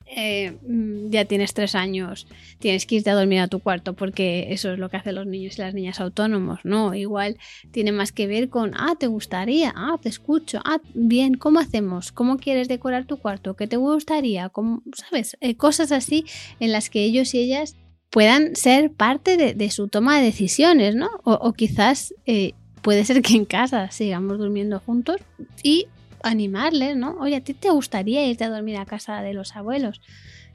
eh, 0.06 0.56
mm, 0.62 1.10
ya 1.10 1.24
tienes 1.24 1.52
tres 1.52 1.74
años, 1.74 2.26
tienes 2.58 2.86
que 2.86 2.96
irte 2.96 3.10
a 3.10 3.14
dormir 3.14 3.40
a 3.40 3.48
tu 3.48 3.58
cuarto 3.58 3.94
porque 3.94 4.48
eso 4.50 4.72
es 4.72 4.78
lo 4.78 4.88
que 4.88 4.96
hacen 4.96 5.16
los 5.16 5.26
niños 5.26 5.58
y 5.58 5.62
las 5.62 5.74
niñas 5.74 6.00
autónomos, 6.00 6.60
¿no? 6.64 6.94
Igual 6.94 7.36
tiene 7.72 7.92
más 7.92 8.12
que 8.12 8.26
ver 8.26 8.48
con, 8.48 8.72
ah, 8.76 8.94
te 8.98 9.08
gustaría, 9.08 9.72
ah, 9.76 9.98
te 10.00 10.08
escucho, 10.08 10.60
ah, 10.64 10.80
bien, 10.94 11.34
¿cómo 11.34 11.58
hacemos? 11.58 12.12
¿Cómo 12.12 12.36
quieres 12.38 12.68
decorar 12.68 13.04
tu 13.04 13.16
cuarto? 13.16 13.56
¿Qué 13.56 13.66
te 13.66 13.76
gustaría? 13.76 14.48
¿Cómo, 14.48 14.82
¿Sabes? 14.94 15.36
Eh, 15.40 15.56
cosas 15.56 15.90
así 15.90 16.24
en 16.60 16.72
las 16.72 16.88
que 16.88 17.04
ellos 17.04 17.34
y 17.34 17.40
ellas 17.40 17.76
puedan 18.10 18.54
ser 18.56 18.92
parte 18.92 19.36
de, 19.36 19.70
su 19.70 19.88
toma 19.88 20.18
de 20.18 20.24
decisiones, 20.24 20.94
¿no? 20.94 21.10
O, 21.24 21.52
quizás 21.52 22.14
eh, 22.24 22.54
puede 22.80 23.04
ser 23.04 23.20
que 23.22 23.34
en 23.34 23.44
casa 23.44 23.90
sigamos 23.90 24.38
durmiendo 24.38 24.80
juntos 24.80 25.20
y 25.62 25.88
animarles, 26.22 26.96
¿no? 26.96 27.16
Oye, 27.20 27.36
¿a 27.36 27.40
ti 27.40 27.54
te 27.54 27.70
gustaría 27.70 28.26
irte 28.26 28.44
a 28.44 28.50
dormir 28.50 28.76
a 28.76 28.86
casa 28.86 29.22
de 29.22 29.34
los 29.34 29.56
abuelos? 29.56 30.00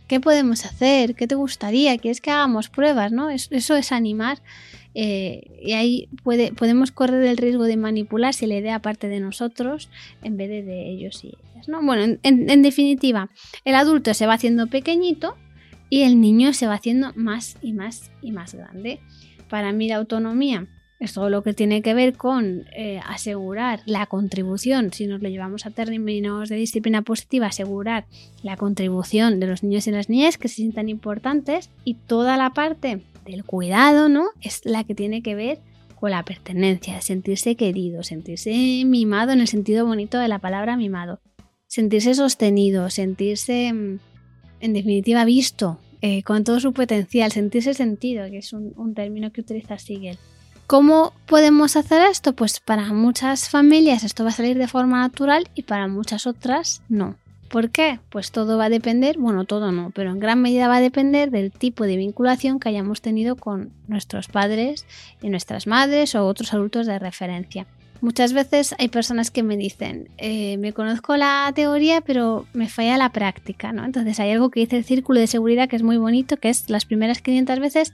¿Qué 0.08 0.20
podemos 0.20 0.66
hacer? 0.66 1.16
¿Qué 1.16 1.28
te 1.28 1.36
gustaría? 1.36 1.98
¿Quieres 1.98 2.20
que 2.20 2.32
hagamos 2.32 2.70
pruebas? 2.70 3.12
¿no? 3.12 3.30
Eso 3.30 3.76
es 3.76 3.92
animar. 3.92 4.40
Eh, 4.94 5.60
y 5.64 5.72
ahí 5.72 6.10
podemos 6.24 6.92
correr 6.92 7.24
el 7.24 7.38
riesgo 7.38 7.64
de 7.64 7.78
manipular 7.78 8.34
si 8.34 8.46
la 8.46 8.58
idea 8.58 8.82
parte 8.82 9.08
de 9.08 9.22
nosotros 9.22 9.90
en 10.22 10.36
vez 10.36 10.50
de, 10.50 10.90
ellos 10.90 11.24
y 11.24 11.28
ellas. 11.28 11.70
¿no? 11.70 11.82
Bueno, 11.82 12.18
en 12.24 12.62
definitiva, 12.62 13.30
el 13.64 13.76
adulto 13.76 14.14
se 14.14 14.28
va 14.28 14.34
haciendo 14.34 14.68
pequeñito 14.68 15.38
y 15.90 16.02
el 16.02 16.20
niño 16.20 16.54
se 16.54 16.68
va 16.68 16.74
haciendo 16.74 17.12
más 17.16 17.58
y 17.62 17.74
más 17.74 18.12
y 18.22 18.32
más 18.32 18.54
grande. 18.54 19.00
Para 19.50 19.72
mí 19.72 19.88
la 19.88 19.98
autonomía 19.98 20.68
es 21.02 21.14
todo 21.14 21.32
lo 21.32 21.42
que 21.42 21.56
tiene 21.56 21.82
que 21.82 21.96
ver 21.96 22.14
con 22.14 22.66
eh, 22.76 23.02
asegurar 23.08 23.82
la 23.88 24.06
contribución, 24.06 24.94
si 24.94 25.08
nos 25.08 25.20
lo 25.20 25.30
llevamos 25.30 25.66
a 25.66 25.72
términos 25.72 26.48
de 26.48 26.56
disciplina 26.56 27.02
positiva, 27.02 27.48
asegurar 27.48 28.06
la 28.44 28.56
contribución 28.56 29.40
de 29.40 29.48
los 29.48 29.64
niños 29.64 29.88
y 29.88 29.92
las 29.92 30.10
niñas 30.10 30.38
que 30.38 30.48
se 30.48 30.58
sientan 30.58 30.90
importantes 30.90 31.72
y 31.84 31.96
toda 31.96 32.38
la 32.38 32.52
parte 32.52 33.02
del 33.26 33.44
cuidado, 33.44 34.10
¿no? 34.10 34.28
Es 34.42 34.62
la 34.64 34.84
que 34.84 34.94
tiene 34.94 35.24
que 35.24 35.34
ver 35.34 35.58
con 36.00 36.12
la 36.12 36.24
pertenencia, 36.24 37.02
sentirse 37.02 37.56
querido, 37.56 38.04
sentirse 38.04 38.52
mimado 38.86 39.32
en 39.32 39.42
el 39.42 39.48
sentido 39.48 39.88
bonito 39.88 40.20
de 40.20 40.28
la 40.28 40.38
palabra 40.38 40.78
mimado, 40.78 41.20
sentirse 41.66 42.14
sostenido, 42.14 42.92
sentirse, 42.92 43.74
mm, 43.74 44.00
en 44.60 44.74
definitiva, 44.74 45.26
visto, 45.26 45.80
eh, 46.02 46.22
con 46.22 46.44
todo 46.44 46.60
su 46.60 46.74
potencial, 46.74 47.32
sentirse 47.32 47.74
sentido, 47.74 48.30
que 48.30 48.38
es 48.38 48.54
un, 48.54 48.74
un 48.78 48.94
término 48.94 49.32
que 49.32 49.42
utiliza 49.42 49.80
Siegel. 49.80 50.20
¿Cómo 50.68 51.14
podemos 51.26 51.76
hacer 51.76 52.02
esto? 52.10 52.34
Pues 52.34 52.60
para 52.60 52.94
muchas 52.94 53.50
familias 53.50 54.04
esto 54.04 54.24
va 54.24 54.30
a 54.30 54.34
salir 54.34 54.58
de 54.58 54.68
forma 54.68 55.00
natural 55.00 55.50
y 55.56 55.64
para 55.64 55.88
muchas 55.88 56.28
otras 56.28 56.82
no. 56.90 57.18
¿Por 57.50 57.70
qué? 57.70 58.00
Pues 58.10 58.32
todo 58.32 58.58
va 58.58 58.66
a 58.66 58.70
depender, 58.70 59.18
bueno, 59.18 59.44
todo 59.44 59.74
no, 59.74 59.92
pero 59.94 60.12
en 60.12 60.20
gran 60.20 60.42
medida 60.42 60.70
va 60.70 60.78
a 60.78 60.82
depender 60.82 61.32
del 61.32 61.52
tipo 61.52 61.84
de 61.84 61.98
vinculación 61.98 62.62
que 62.62 62.70
hayamos 62.70 63.02
tenido 63.02 63.36
con 63.36 63.74
nuestros 63.90 64.30
padres 64.30 64.86
y 65.22 65.28
nuestras 65.28 65.68
madres 65.68 66.16
o 66.16 66.26
otros 66.26 66.54
adultos 66.54 66.88
de 66.88 66.98
referencia. 66.98 67.68
Muchas 68.00 68.32
veces 68.34 68.74
hay 68.80 68.88
personas 68.88 69.30
que 69.30 69.44
me 69.44 69.58
dicen, 69.58 70.10
eh, 70.18 70.58
me 70.58 70.74
conozco 70.74 71.18
la 71.18 71.52
teoría, 71.54 72.02
pero 72.02 72.48
me 72.54 72.68
falla 72.68 72.98
la 72.98 73.12
práctica, 73.12 73.74
¿no? 73.74 73.84
Entonces 73.84 74.20
hay 74.20 74.32
algo 74.32 74.50
que 74.50 74.62
dice 74.62 74.78
el 74.78 74.86
círculo 74.86 75.20
de 75.20 75.28
seguridad 75.28 75.70
que 75.70 75.76
es 75.76 75.84
muy 75.84 75.98
bonito, 75.98 76.38
que 76.38 76.50
es 76.50 76.70
las 76.70 76.86
primeras 76.86 77.22
500 77.22 77.60
veces 77.60 77.94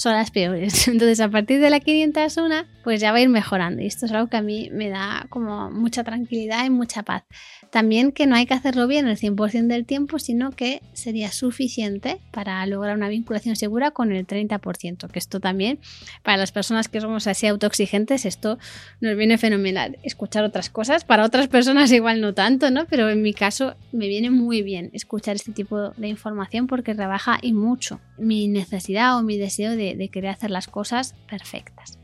son 0.00 0.14
las 0.14 0.30
peores. 0.30 0.88
Entonces, 0.88 1.20
a 1.20 1.28
partir 1.28 1.60
de 1.60 1.70
la 1.70 1.80
501, 1.80 2.64
pues 2.82 3.00
ya 3.00 3.12
va 3.12 3.18
a 3.18 3.20
ir 3.20 3.28
mejorando. 3.28 3.82
Y 3.82 3.86
esto 3.86 4.06
es 4.06 4.12
algo 4.12 4.28
que 4.28 4.36
a 4.36 4.42
mí 4.42 4.70
me 4.72 4.88
da 4.88 5.26
como 5.28 5.70
mucha 5.70 6.04
tranquilidad 6.04 6.64
y 6.64 6.70
mucha 6.70 7.02
paz. 7.02 7.24
También 7.70 8.10
que 8.10 8.26
no 8.26 8.34
hay 8.34 8.46
que 8.46 8.54
hacerlo 8.54 8.86
bien 8.88 9.06
el 9.06 9.16
100% 9.18 9.66
del 9.66 9.84
tiempo, 9.84 10.18
sino 10.18 10.50
que 10.50 10.82
sería 10.92 11.30
suficiente 11.30 12.20
para 12.32 12.64
lograr 12.66 12.96
una 12.96 13.08
vinculación 13.08 13.56
segura 13.56 13.90
con 13.90 14.10
el 14.12 14.26
30%. 14.26 15.08
Que 15.08 15.18
esto 15.18 15.38
también, 15.38 15.78
para 16.22 16.38
las 16.38 16.50
personas 16.50 16.88
que 16.88 17.00
somos 17.00 17.26
así 17.26 17.46
autoexigentes, 17.46 18.24
esto 18.24 18.58
nos 19.00 19.16
viene 19.16 19.38
fenomenal. 19.38 19.98
Escuchar 20.02 20.44
otras 20.44 20.70
cosas, 20.70 21.04
para 21.04 21.24
otras 21.24 21.48
personas 21.48 21.92
igual 21.92 22.20
no 22.20 22.34
tanto, 22.34 22.70
¿no? 22.70 22.86
Pero 22.86 23.10
en 23.10 23.22
mi 23.22 23.34
caso 23.34 23.76
me 23.92 24.08
viene 24.08 24.30
muy 24.30 24.62
bien 24.62 24.90
escuchar 24.94 25.36
este 25.36 25.52
tipo 25.52 25.90
de 25.90 26.08
información 26.08 26.66
porque 26.66 26.94
rebaja 26.94 27.38
y 27.42 27.52
mucho 27.52 28.00
mi 28.18 28.48
necesidad 28.48 29.18
o 29.18 29.22
mi 29.22 29.36
deseo 29.38 29.69
de, 29.76 30.08
querer 30.08 30.30
hacer 30.30 30.50
las 30.50 30.68
cosas 30.68 31.14
perfectas. 31.28 31.98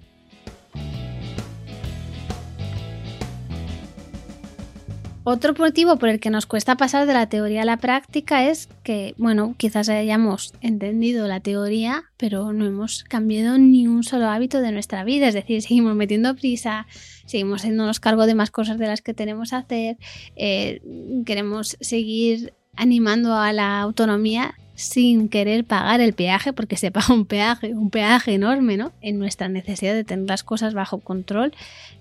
Otro 5.28 5.54
motivo 5.58 5.96
por 5.96 6.08
el 6.08 6.20
que 6.20 6.30
nos 6.30 6.46
cuesta 6.46 6.76
pasar 6.76 7.04
de 7.04 7.12
la 7.12 7.28
teoría 7.28 7.62
a 7.62 7.64
la 7.64 7.78
práctica 7.78 8.48
es 8.48 8.68
que, 8.84 9.12
bueno, 9.18 9.56
quizás 9.56 9.88
hayamos 9.88 10.54
entendido 10.60 11.26
la 11.26 11.40
teoría, 11.40 12.04
pero 12.16 12.52
no 12.52 12.64
hemos 12.64 13.02
cambiado 13.02 13.58
ni 13.58 13.88
un 13.88 14.04
solo 14.04 14.28
hábito 14.28 14.60
de 14.60 14.70
nuestra 14.70 15.02
vida. 15.02 15.26
Es 15.26 15.34
decir, 15.34 15.62
seguimos 15.62 15.96
metiendo 15.96 16.36
prisa, 16.36 16.86
seguimos 17.24 17.62
haciéndonos 17.62 17.98
cargo 17.98 18.26
de 18.26 18.36
más 18.36 18.52
cosas 18.52 18.78
de 18.78 18.86
las 18.86 19.02
que 19.02 19.14
tenemos 19.14 19.50
que 19.50 19.56
hacer, 19.56 19.96
eh, 20.36 20.80
queremos 21.26 21.76
seguir 21.80 22.54
animando 22.76 23.34
a 23.34 23.52
la 23.52 23.80
autonomía 23.80 24.54
sin 24.76 25.28
querer 25.28 25.64
pagar 25.64 26.00
el 26.00 26.12
peaje, 26.12 26.52
porque 26.52 26.76
se 26.76 26.90
paga 26.92 27.12
un 27.12 27.26
peaje, 27.26 27.74
un 27.74 27.90
peaje 27.90 28.34
enorme, 28.34 28.76
¿no? 28.76 28.92
En 29.00 29.18
nuestra 29.18 29.48
necesidad 29.48 29.94
de 29.94 30.04
tener 30.04 30.28
las 30.28 30.44
cosas 30.44 30.74
bajo 30.74 31.00
control, 31.00 31.52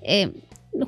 eh, 0.03 0.31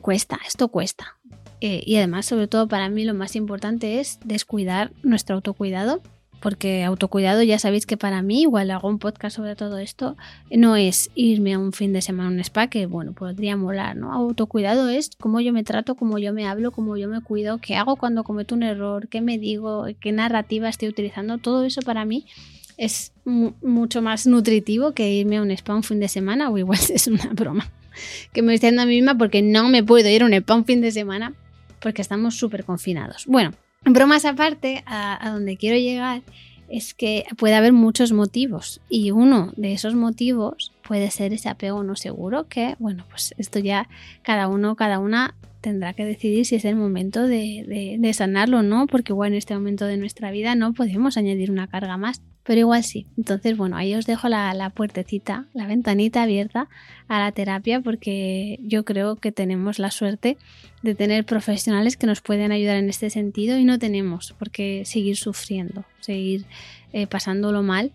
cuesta, 0.01 0.39
esto 0.45 0.67
cuesta. 0.67 1.17
Eh, 1.61 1.81
y 1.85 1.95
además, 1.95 2.27
sobre 2.27 2.47
todo 2.47 2.67
para 2.67 2.89
mí, 2.89 3.03
lo 3.03 3.15
más 3.15 3.35
importante 3.35 3.99
es 3.99 4.19
descuidar 4.23 4.91
nuestro 5.01 5.37
autocuidado 5.37 6.01
porque 6.39 6.83
autocuidado 6.83 7.43
ya 7.43 7.59
sabéis 7.59 7.85
que 7.85 7.97
para 7.97 8.21
mí, 8.21 8.41
igual 8.41 8.71
hago 8.71 8.87
un 8.87 8.99
podcast 8.99 9.35
sobre 9.35 9.55
todo 9.55 9.77
esto, 9.77 10.15
no 10.51 10.75
es 10.75 11.09
irme 11.15 11.53
a 11.53 11.59
un 11.59 11.73
fin 11.73 11.93
de 11.93 12.01
semana 12.01 12.29
a 12.29 12.31
un 12.31 12.39
spa, 12.39 12.67
que 12.67 12.85
bueno, 12.85 13.13
podría 13.13 13.57
molar, 13.57 13.95
¿no? 13.95 14.13
Autocuidado 14.13 14.89
es 14.89 15.11
cómo 15.19 15.41
yo 15.41 15.53
me 15.53 15.63
trato, 15.63 15.95
cómo 15.95 16.17
yo 16.17 16.33
me 16.33 16.47
hablo, 16.47 16.71
cómo 16.71 16.97
yo 16.97 17.07
me 17.07 17.21
cuido, 17.21 17.57
qué 17.59 17.75
hago 17.75 17.95
cuando 17.95 18.23
cometo 18.23 18.55
un 18.55 18.63
error, 18.63 19.07
qué 19.07 19.21
me 19.21 19.37
digo, 19.37 19.85
qué 19.99 20.11
narrativa 20.11 20.69
estoy 20.69 20.89
utilizando, 20.89 21.37
todo 21.37 21.63
eso 21.63 21.81
para 21.81 22.05
mí 22.05 22.25
es 22.77 23.11
mucho 23.25 24.01
más 24.01 24.27
nutritivo 24.27 24.93
que 24.93 25.11
irme 25.11 25.37
a 25.37 25.41
un 25.41 25.51
spa 25.51 25.75
un 25.75 25.83
fin 25.83 25.99
de 25.99 26.07
semana, 26.07 26.49
o 26.49 26.57
igual 26.57 26.79
es 26.93 27.07
una 27.07 27.29
broma 27.33 27.71
que 28.31 28.41
me 28.41 28.53
estoy 28.53 28.69
dando 28.69 28.83
a 28.83 28.85
mí 28.85 28.95
misma 28.95 29.17
porque 29.17 29.41
no 29.41 29.69
me 29.69 29.83
puedo 29.83 30.07
ir 30.07 30.21
a 30.21 30.25
un 30.25 30.33
spa 30.33 30.55
un 30.55 30.65
fin 30.65 30.81
de 30.81 30.91
semana 30.91 31.33
porque 31.79 32.01
estamos 32.01 32.35
súper 32.35 32.63
confinados. 32.63 33.25
Bueno, 33.27 33.53
bromas 33.85 34.25
aparte, 34.25 34.83
a, 34.85 35.29
donde 35.31 35.57
quiero 35.57 35.77
llegar 35.77 36.21
es 36.69 36.93
que 36.93 37.25
puede 37.37 37.55
haber 37.55 37.71
muchos 37.71 38.11
motivos 38.11 38.81
y 38.89 39.11
uno 39.11 39.53
de 39.55 39.71
esos 39.71 39.95
motivos 39.95 40.73
puede 40.81 41.11
ser 41.11 41.31
ese 41.31 41.47
apego 41.47 41.81
no 41.83 41.95
seguro 41.95 42.47
que, 42.49 42.75
bueno, 42.79 43.05
pues 43.09 43.33
esto 43.37 43.59
ya 43.59 43.87
cada 44.21 44.49
uno, 44.49 44.75
cada 44.75 44.99
una 44.99 45.33
tendrá 45.61 45.93
que 45.93 46.05
decidir 46.05 46.45
si 46.45 46.55
es 46.55 46.65
el 46.65 46.75
momento 46.75 47.27
de, 47.27 48.11
sanarlo 48.13 48.59
o 48.59 48.63
no, 48.63 48.87
porque 48.87 49.13
igual 49.13 49.31
en 49.31 49.37
este 49.37 49.53
momento 49.53 49.85
de 49.85 49.97
nuestra 49.97 50.31
vida 50.31 50.55
no 50.55 50.73
podemos 50.73 51.17
añadir 51.17 51.51
una 51.51 51.67
carga 51.67 51.97
más, 51.97 52.21
pero 52.43 52.59
igual 52.59 52.83
sí. 52.83 53.07
Entonces, 53.17 53.57
bueno, 53.57 53.75
ahí 53.75 53.93
os 53.95 54.05
dejo 54.05 54.29
la, 54.29 54.53
la 54.53 54.69
puertecita, 54.69 55.47
la 55.53 55.67
ventanita 55.67 56.23
abierta 56.23 56.69
a 57.07 57.19
la 57.19 57.31
terapia, 57.31 57.81
porque 57.81 58.59
yo 58.61 58.85
creo 58.85 59.17
que 59.17 59.31
tenemos 59.31 59.79
la 59.79 59.91
suerte 59.91 60.37
de 60.81 60.95
tener 60.95 61.25
profesionales 61.25 61.97
que 61.97 62.07
nos 62.07 62.21
pueden 62.21 62.51
ayudar 62.51 62.77
en 62.77 62.89
este 62.89 63.09
sentido 63.09 63.57
y 63.57 63.65
no 63.65 63.79
tenemos 63.79 64.33
por 64.39 64.51
qué 64.51 64.83
seguir 64.85 65.17
sufriendo, 65.17 65.85
seguir 65.99 66.45
eh, 66.93 67.07
pasándolo 67.07 67.63
mal, 67.63 67.91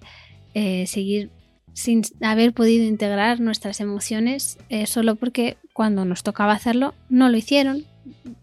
eh, 0.55 0.87
seguir 0.87 1.31
sin 1.75 2.03
haber 2.21 2.53
podido 2.53 2.85
integrar 2.85 3.41
nuestras 3.41 3.81
emociones 3.81 4.59
eh, 4.69 4.87
solo 4.87 5.17
porque 5.17 5.57
cuando 5.73 6.05
nos 6.05 6.23
tocaba 6.23 6.53
hacerlo 6.53 6.95
no 7.09 7.29
lo 7.29 7.37
hicieron. 7.37 7.85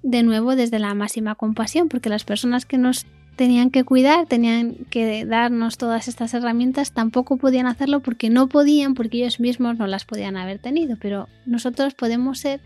De 0.03 0.23
nuevo 0.23 0.55
desde 0.55 0.79
la 0.79 0.93
máxima 0.93 1.35
compasión, 1.35 1.89
porque 1.89 2.09
las 2.09 2.23
personas 2.23 2.65
que 2.65 2.77
nos 2.77 3.05
tenían 3.35 3.71
que 3.71 3.83
cuidar, 3.83 4.25
tenían 4.25 4.75
que 4.89 5.25
darnos 5.25 5.77
todas 5.77 6.07
estas 6.07 6.33
herramientas, 6.33 6.91
tampoco 6.91 7.37
podían 7.37 7.67
hacerlo 7.67 8.01
porque 8.01 8.29
no 8.29 8.47
podían, 8.47 8.95
porque 8.95 9.17
ellos 9.17 9.39
mismos 9.39 9.77
no 9.77 9.87
las 9.87 10.05
podían 10.05 10.37
haber 10.37 10.59
tenido. 10.59 10.97
Pero 11.01 11.27
nosotros 11.45 11.93
podemos 11.93 12.39
ser 12.39 12.61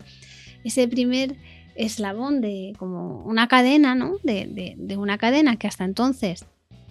ese 0.64 0.88
primer 0.88 1.36
eslabón 1.76 2.40
de 2.40 2.74
como 2.78 3.22
una 3.24 3.48
cadena, 3.48 3.94
¿no? 3.94 4.14
De, 4.22 4.74
de 4.76 4.96
una 4.96 5.18
cadena 5.18 5.56
que 5.56 5.66
hasta 5.66 5.84
entonces 5.84 6.46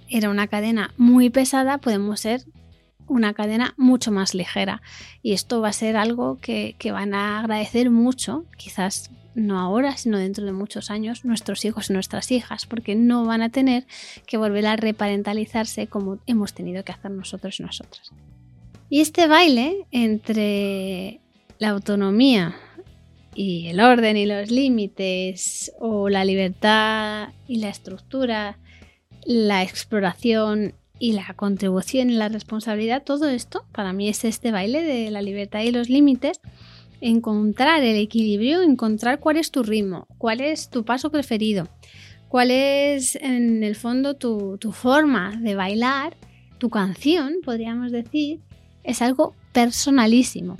era 0.09 0.29
una 0.29 0.47
cadena 0.47 0.93
muy 0.97 1.29
pesada, 1.29 1.77
podemos 1.77 2.19
ser 2.19 2.43
una 3.07 3.33
cadena 3.33 3.73
mucho 3.77 4.11
más 4.11 4.33
ligera. 4.33 4.81
Y 5.21 5.33
esto 5.33 5.61
va 5.61 5.69
a 5.69 5.73
ser 5.73 5.97
algo 5.97 6.39
que, 6.39 6.75
van 6.91 7.13
a 7.13 7.39
agradecer 7.39 7.89
mucho, 7.89 8.45
quizás 8.57 9.11
no 9.35 9.59
ahora, 9.59 9.97
sino 9.97 10.17
dentro 10.17 10.45
de 10.45 10.51
muchos 10.51 10.91
años, 10.91 11.25
nuestros 11.25 11.65
hijos 11.65 11.89
y 11.89 11.93
nuestras 11.93 12.31
hijas, 12.31 12.65
porque 12.65 12.95
no 12.95 13.25
van 13.25 13.41
a 13.41 13.49
tener 13.49 13.85
que 14.27 14.37
volver 14.37 14.65
a 14.67 14.75
reparentalizarse 14.75 15.87
como 15.87 16.19
hemos 16.27 16.53
tenido 16.53 16.83
que 16.83 16.91
hacer 16.91 17.11
nosotros 17.11 17.59
y 17.59 17.63
nosotras. 17.63 18.11
Y 18.89 19.01
este 19.01 19.27
baile 19.27 19.87
entre 19.91 21.19
la 21.57 21.69
autonomía 21.69 22.55
y 23.35 23.67
el 23.67 23.79
orden 23.79 24.17
y 24.17 24.25
los 24.25 24.51
límites, 24.51 25.71
o 25.79 26.09
la 26.09 26.25
libertad 26.25 27.29
y 27.47 27.57
la 27.57 27.69
estructura, 27.69 28.59
la 29.25 29.63
exploración 29.63 30.75
y 31.03 31.11
la 31.11 31.33
contribución 31.35 32.09
y 32.09 32.13
la 32.13 32.29
responsabilidad, 32.29 33.03
todo 33.03 33.27
esto 33.27 33.65
para 33.73 33.91
mí 33.91 34.07
es 34.07 34.23
este 34.23 34.53
baile 34.53 34.81
de 34.83 35.11
la 35.11 35.21
libertad 35.21 35.59
y 35.59 35.69
los 35.69 35.89
límites, 35.89 36.39
encontrar 37.01 37.83
el 37.83 37.97
equilibrio, 37.97 38.61
encontrar 38.61 39.19
cuál 39.19 39.35
es 39.35 39.51
tu 39.51 39.63
ritmo, 39.63 40.07
cuál 40.17 40.39
es 40.39 40.69
tu 40.69 40.85
paso 40.85 41.11
preferido, 41.11 41.67
cuál 42.29 42.51
es 42.51 43.17
en 43.17 43.65
el 43.65 43.75
fondo 43.75 44.13
tu, 44.13 44.57
tu 44.59 44.71
forma 44.71 45.35
de 45.41 45.55
bailar, 45.55 46.15
tu 46.57 46.69
canción, 46.69 47.33
podríamos 47.43 47.91
decir, 47.91 48.39
es 48.85 49.01
algo 49.01 49.35
personalísimo, 49.51 50.55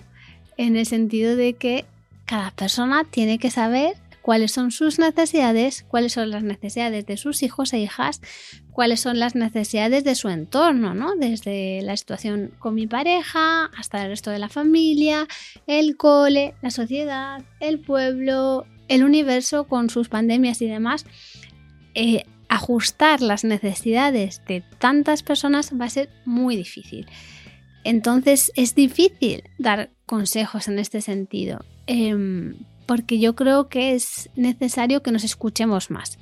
en 0.58 0.76
el 0.76 0.86
sentido 0.86 1.38
de 1.38 1.54
que 1.54 1.86
cada 2.26 2.52
persona 2.52 3.06
tiene 3.10 3.40
que 3.40 3.50
saber 3.50 3.94
cuáles 4.24 4.54
son 4.54 4.72
sus 4.72 5.00
necesidades, 5.00 5.84
cuáles 5.88 6.14
son 6.14 6.32
las 6.32 6.44
necesidades 6.44 7.06
de 7.06 7.18
sus 7.18 7.44
hijos 7.44 7.74
e 7.74 7.80
hijas, 7.80 8.22
cuáles 8.72 9.02
son 9.02 9.20
las 9.20 9.36
necesidades 9.36 10.06
de 10.06 10.16
su 10.16 10.30
entorno, 10.30 10.96
¿no? 10.96 11.16
Desde 11.16 11.82
la 11.84 11.98
situación 11.98 12.54
con 12.58 12.74
mi 12.74 12.88
pareja 12.88 13.66
hasta 13.78 14.02
el 14.02 14.10
resto 14.10 14.32
de 14.32 14.40
la 14.40 14.48
familia, 14.48 15.28
el 15.68 15.98
cole, 15.98 16.56
la 16.62 16.72
sociedad, 16.72 17.44
el 17.60 17.80
pueblo, 17.80 18.66
el 18.88 19.04
universo 19.04 19.66
con 19.66 19.90
sus 19.90 20.08
pandemias 20.08 20.62
y 20.62 20.68
demás. 20.68 21.06
Eh, 21.94 22.26
ajustar 22.48 23.22
las 23.22 23.44
necesidades 23.44 24.42
de 24.48 24.64
tantas 24.80 25.22
personas 25.22 25.74
va 25.80 25.86
a 25.86 25.90
ser 25.90 26.10
muy 26.24 26.56
difícil. 26.56 27.08
Entonces 27.84 28.54
es 28.56 28.74
difícil 28.74 29.44
dar 29.58 29.90
consejos 30.06 30.70
en 30.70 30.80
este 30.80 31.02
sentido. 31.02 31.66
Em, 31.88 32.56
porque 32.86 33.20
yo 33.20 33.36
creo 33.36 33.70
que 33.70 33.94
es 33.94 34.30
necesario 34.36 35.04
que 35.04 35.12
nos 35.12 35.24
escuchemos 35.24 35.90
más. 35.90 36.20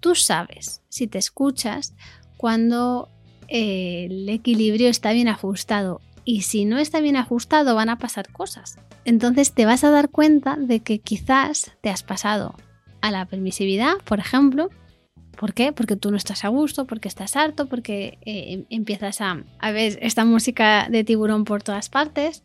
Tú 0.00 0.14
sabes, 0.14 0.82
si 0.88 1.06
te 1.06 1.18
escuchas, 1.18 1.94
cuando 2.36 3.08
eh, 3.48 4.06
el 4.10 4.28
equilibrio 4.28 4.88
está 4.88 5.12
bien 5.12 5.28
ajustado 5.28 6.00
y 6.24 6.42
si 6.42 6.64
no 6.64 6.78
está 6.78 7.00
bien 7.00 7.16
ajustado 7.16 7.74
van 7.74 7.88
a 7.88 7.98
pasar 7.98 8.30
cosas. 8.30 8.78
Entonces 9.04 9.52
te 9.52 9.64
vas 9.64 9.84
a 9.84 9.90
dar 9.90 10.10
cuenta 10.10 10.56
de 10.56 10.80
que 10.80 10.98
quizás 10.98 11.72
te 11.80 11.90
has 11.90 12.02
pasado 12.02 12.54
a 13.00 13.10
la 13.10 13.24
permisividad, 13.26 13.94
por 14.04 14.18
ejemplo. 14.18 14.70
¿Por 15.38 15.52
qué? 15.52 15.72
Porque 15.72 15.96
tú 15.96 16.10
no 16.10 16.16
estás 16.16 16.44
a 16.44 16.48
gusto, 16.48 16.86
porque 16.86 17.08
estás 17.08 17.36
harto, 17.36 17.66
porque 17.66 18.18
eh, 18.24 18.64
empiezas 18.70 19.20
a, 19.20 19.44
a 19.58 19.70
ver 19.70 19.98
esta 20.00 20.24
música 20.24 20.88
de 20.90 21.04
tiburón 21.04 21.44
por 21.44 21.62
todas 21.62 21.88
partes 21.90 22.42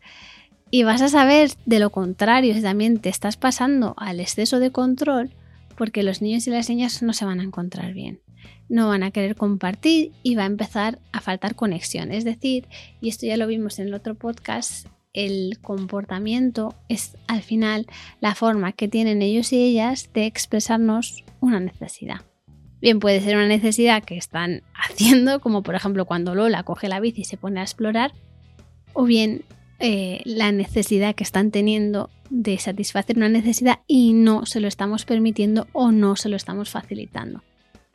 y 0.71 0.83
vas 0.83 1.01
a 1.01 1.09
saber 1.09 1.51
de 1.65 1.79
lo 1.79 1.89
contrario 1.89 2.53
si 2.53 2.61
también 2.61 2.99
te 2.99 3.09
estás 3.09 3.35
pasando 3.35 3.93
al 3.97 4.21
exceso 4.21 4.59
de 4.59 4.71
control, 4.71 5.31
porque 5.77 6.01
los 6.01 6.21
niños 6.21 6.47
y 6.47 6.51
las 6.51 6.69
niñas 6.69 7.03
no 7.03 7.11
se 7.11 7.25
van 7.25 7.41
a 7.41 7.43
encontrar 7.43 7.93
bien. 7.93 8.21
No 8.69 8.87
van 8.87 9.03
a 9.03 9.11
querer 9.11 9.35
compartir 9.35 10.13
y 10.23 10.35
va 10.35 10.43
a 10.43 10.47
empezar 10.47 10.99
a 11.11 11.19
faltar 11.19 11.55
conexión. 11.55 12.13
Es 12.13 12.23
decir, 12.23 12.67
y 13.01 13.09
esto 13.09 13.25
ya 13.25 13.35
lo 13.35 13.47
vimos 13.47 13.79
en 13.79 13.87
el 13.87 13.93
otro 13.93 14.15
podcast, 14.15 14.87
el 15.13 15.59
comportamiento 15.61 16.73
es 16.87 17.17
al 17.27 17.41
final 17.41 17.85
la 18.21 18.33
forma 18.33 18.71
que 18.71 18.87
tienen 18.87 19.21
ellos 19.21 19.51
y 19.51 19.61
ellas 19.61 20.09
de 20.13 20.25
expresarnos 20.25 21.25
una 21.41 21.59
necesidad. 21.59 22.21
Bien, 22.79 22.99
puede 22.99 23.19
ser 23.19 23.35
una 23.35 23.47
necesidad 23.47 24.03
que 24.03 24.15
están 24.15 24.63
haciendo, 24.73 25.41
como 25.41 25.63
por 25.63 25.75
ejemplo 25.75 26.05
cuando 26.05 26.33
Lola 26.33 26.63
coge 26.63 26.87
la 26.87 27.01
bici 27.01 27.21
y 27.21 27.25
se 27.25 27.35
pone 27.35 27.59
a 27.59 27.63
explorar, 27.63 28.13
o 28.93 29.03
bien 29.03 29.43
eh, 29.81 30.21
la 30.25 30.51
necesidad 30.51 31.15
que 31.15 31.23
están 31.23 31.51
teniendo 31.51 32.09
de 32.29 32.57
satisfacer 32.59 33.17
una 33.17 33.29
necesidad 33.29 33.79
y 33.87 34.13
no 34.13 34.45
se 34.45 34.59
lo 34.59 34.67
estamos 34.67 35.05
permitiendo 35.05 35.67
o 35.73 35.91
no 35.91 36.15
se 36.15 36.29
lo 36.29 36.35
estamos 36.35 36.69
facilitando. 36.69 37.43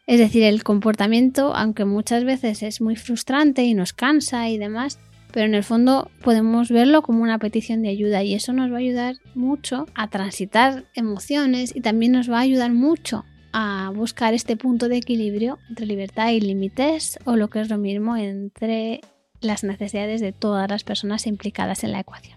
Es 0.07 0.19
decir, 0.19 0.43
el 0.43 0.63
comportamiento, 0.63 1.55
aunque 1.55 1.85
muchas 1.85 2.25
veces 2.25 2.63
es 2.63 2.81
muy 2.81 2.97
frustrante 2.97 3.65
y 3.65 3.75
nos 3.75 3.93
cansa 3.93 4.49
y 4.49 4.59
demás, 4.59 4.99
pero 5.33 5.47
en 5.47 5.55
el 5.55 5.65
fondo 5.65 6.11
podemos 6.23 6.71
verlo 6.71 7.03
como 7.03 7.23
una 7.23 7.39
petición 7.39 7.83
de 7.83 7.89
ayuda 7.89 8.23
y 8.23 8.35
eso 8.35 8.53
nos 8.53 8.71
va 8.71 8.77
a 8.77 8.81
ayudar 8.81 9.17
mucho 9.35 9.87
a 9.95 10.09
transitar 10.09 10.85
emociones 10.95 11.75
y 11.75 11.81
también 11.81 12.13
nos 12.13 12.31
va 12.31 12.39
a 12.39 12.43
ayudar 12.43 12.73
mucho 12.73 13.25
a 13.53 13.91
buscar 13.95 14.35
este 14.35 14.57
punto 14.57 14.89
de 14.89 14.97
equilibrio 14.99 15.59
entre 15.69 15.87
libertad 15.87 16.31
y 16.31 16.41
límites 16.41 17.19
o 17.25 17.37
lo 17.37 17.49
que 17.49 17.61
es 17.61 17.71
lo 17.71 17.79
mismo 17.79 18.17
entre 18.17 19.01
las 19.41 19.65
necesidades 19.65 20.21
de 20.21 20.33
todas 20.33 20.69
las 20.71 20.85
personas 20.85 21.27
implicadas 21.27 21.85
en 21.85 21.93
la 21.93 22.01
ecuación. 22.01 22.37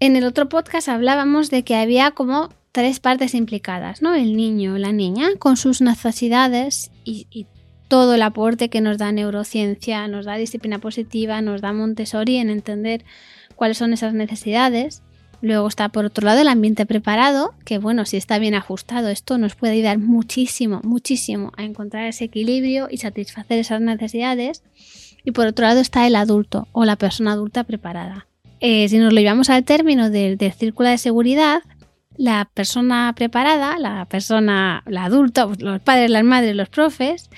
En 0.00 0.16
el 0.16 0.24
otro 0.24 0.48
podcast 0.48 0.88
hablábamos 0.88 1.50
de 1.50 1.62
que 1.62 1.76
había 1.76 2.10
como 2.10 2.48
tres 2.72 3.00
partes 3.00 3.34
implicadas, 3.34 4.02
¿no? 4.02 4.14
El 4.14 4.36
niño, 4.36 4.78
la 4.78 4.92
niña, 4.92 5.28
con 5.38 5.56
sus 5.56 5.80
necesidades 5.80 6.90
y, 7.04 7.46
todo 7.88 8.14
el 8.14 8.22
aporte 8.22 8.70
que 8.70 8.80
nos 8.80 8.96
da 8.96 9.12
neurociencia, 9.12 10.08
nos 10.08 10.24
da 10.24 10.36
disciplina 10.36 10.78
positiva, 10.78 11.42
nos 11.42 11.60
da 11.60 11.74
Montessori 11.74 12.38
en 12.38 12.48
entender 12.48 13.04
cuáles 13.54 13.76
son 13.76 13.92
esas 13.92 14.14
necesidades. 14.14 15.02
Luego 15.42 15.68
está 15.68 15.90
por 15.90 16.06
otro 16.06 16.24
lado 16.24 16.40
el 16.40 16.48
ambiente 16.48 16.86
preparado, 16.86 17.52
que 17.66 17.76
bueno, 17.76 18.06
si 18.06 18.16
está 18.16 18.38
bien 18.38 18.54
ajustado, 18.54 19.08
esto 19.08 19.36
nos 19.36 19.56
puede 19.56 19.74
ayudar 19.74 19.98
muchísimo, 19.98 20.80
muchísimo 20.84 21.52
a 21.58 21.64
encontrar 21.64 22.06
ese 22.06 22.24
equilibrio 22.24 22.88
y 22.90 22.96
satisfacer 22.96 23.58
esas 23.58 23.82
necesidades 23.82 24.62
y 25.24 25.32
por 25.32 25.46
otro 25.46 25.66
lado 25.66 25.80
está 25.80 26.06
el 26.06 26.16
adulto 26.16 26.68
o 26.72 26.84
la 26.84 26.96
persona 26.96 27.32
adulta 27.32 27.64
preparada. 27.64 28.26
Eh, 28.60 28.88
si 28.88 28.98
nos 28.98 29.12
lo 29.12 29.20
llevamos 29.20 29.50
al 29.50 29.64
término 29.64 30.10
del, 30.10 30.38
círculo 30.56 30.88
de 30.88 30.98
seguridad, 30.98 31.62
la 32.16 32.48
persona 32.52 33.12
preparada, 33.16 33.78
la 33.78 34.04
persona, 34.06 34.82
la 34.86 35.04
adulta, 35.04 35.48
los 35.58 35.80
padres, 35.80 36.10
las 36.10 36.24
madres, 36.24 36.54
los 36.54 36.68
profes, 36.68 37.28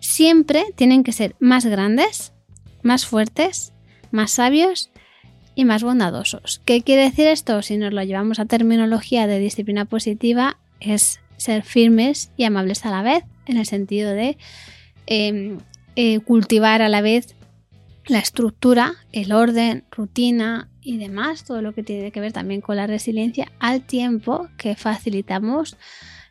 siempre 0.00 0.64
tienen 0.74 1.02
que 1.02 1.12
ser 1.12 1.34
más 1.40 1.64
grandes, 1.64 2.32
más 2.82 3.06
fuertes, 3.06 3.72
más 4.10 4.32
sabios 4.32 4.90
y 5.54 5.64
más 5.64 5.82
bondadosos. 5.82 6.60
¿Qué 6.64 6.82
quiere 6.82 7.02
decir 7.02 7.26
esto? 7.26 7.62
Si 7.62 7.78
nos 7.78 7.94
lo 7.94 8.02
llevamos 8.02 8.38
a 8.38 8.44
terminología 8.44 9.26
de 9.26 9.38
disciplina 9.38 9.86
positiva, 9.86 10.58
es 10.80 11.20
ser 11.38 11.62
firmes 11.62 12.30
y 12.36 12.44
amables 12.44 12.84
a 12.84 12.90
la 12.90 13.02
vez, 13.02 13.24
en 13.46 13.56
el 13.56 13.66
sentido 13.66 14.12
de 14.12 14.36
em, 15.06 15.58
eh, 15.96 16.20
cultivar 16.20 16.82
a 16.82 16.88
la 16.88 17.00
vez 17.00 17.34
la 18.06 18.18
estructura, 18.18 18.94
el 19.12 19.32
orden, 19.32 19.84
rutina 19.90 20.68
y 20.80 20.98
demás, 20.98 21.44
todo 21.44 21.62
lo 21.62 21.74
que 21.74 21.82
tiene 21.82 22.12
que 22.12 22.20
ver 22.20 22.32
también 22.32 22.60
con 22.60 22.76
la 22.76 22.86
resiliencia, 22.86 23.50
al 23.58 23.84
tiempo 23.84 24.48
que 24.58 24.76
facilitamos 24.76 25.76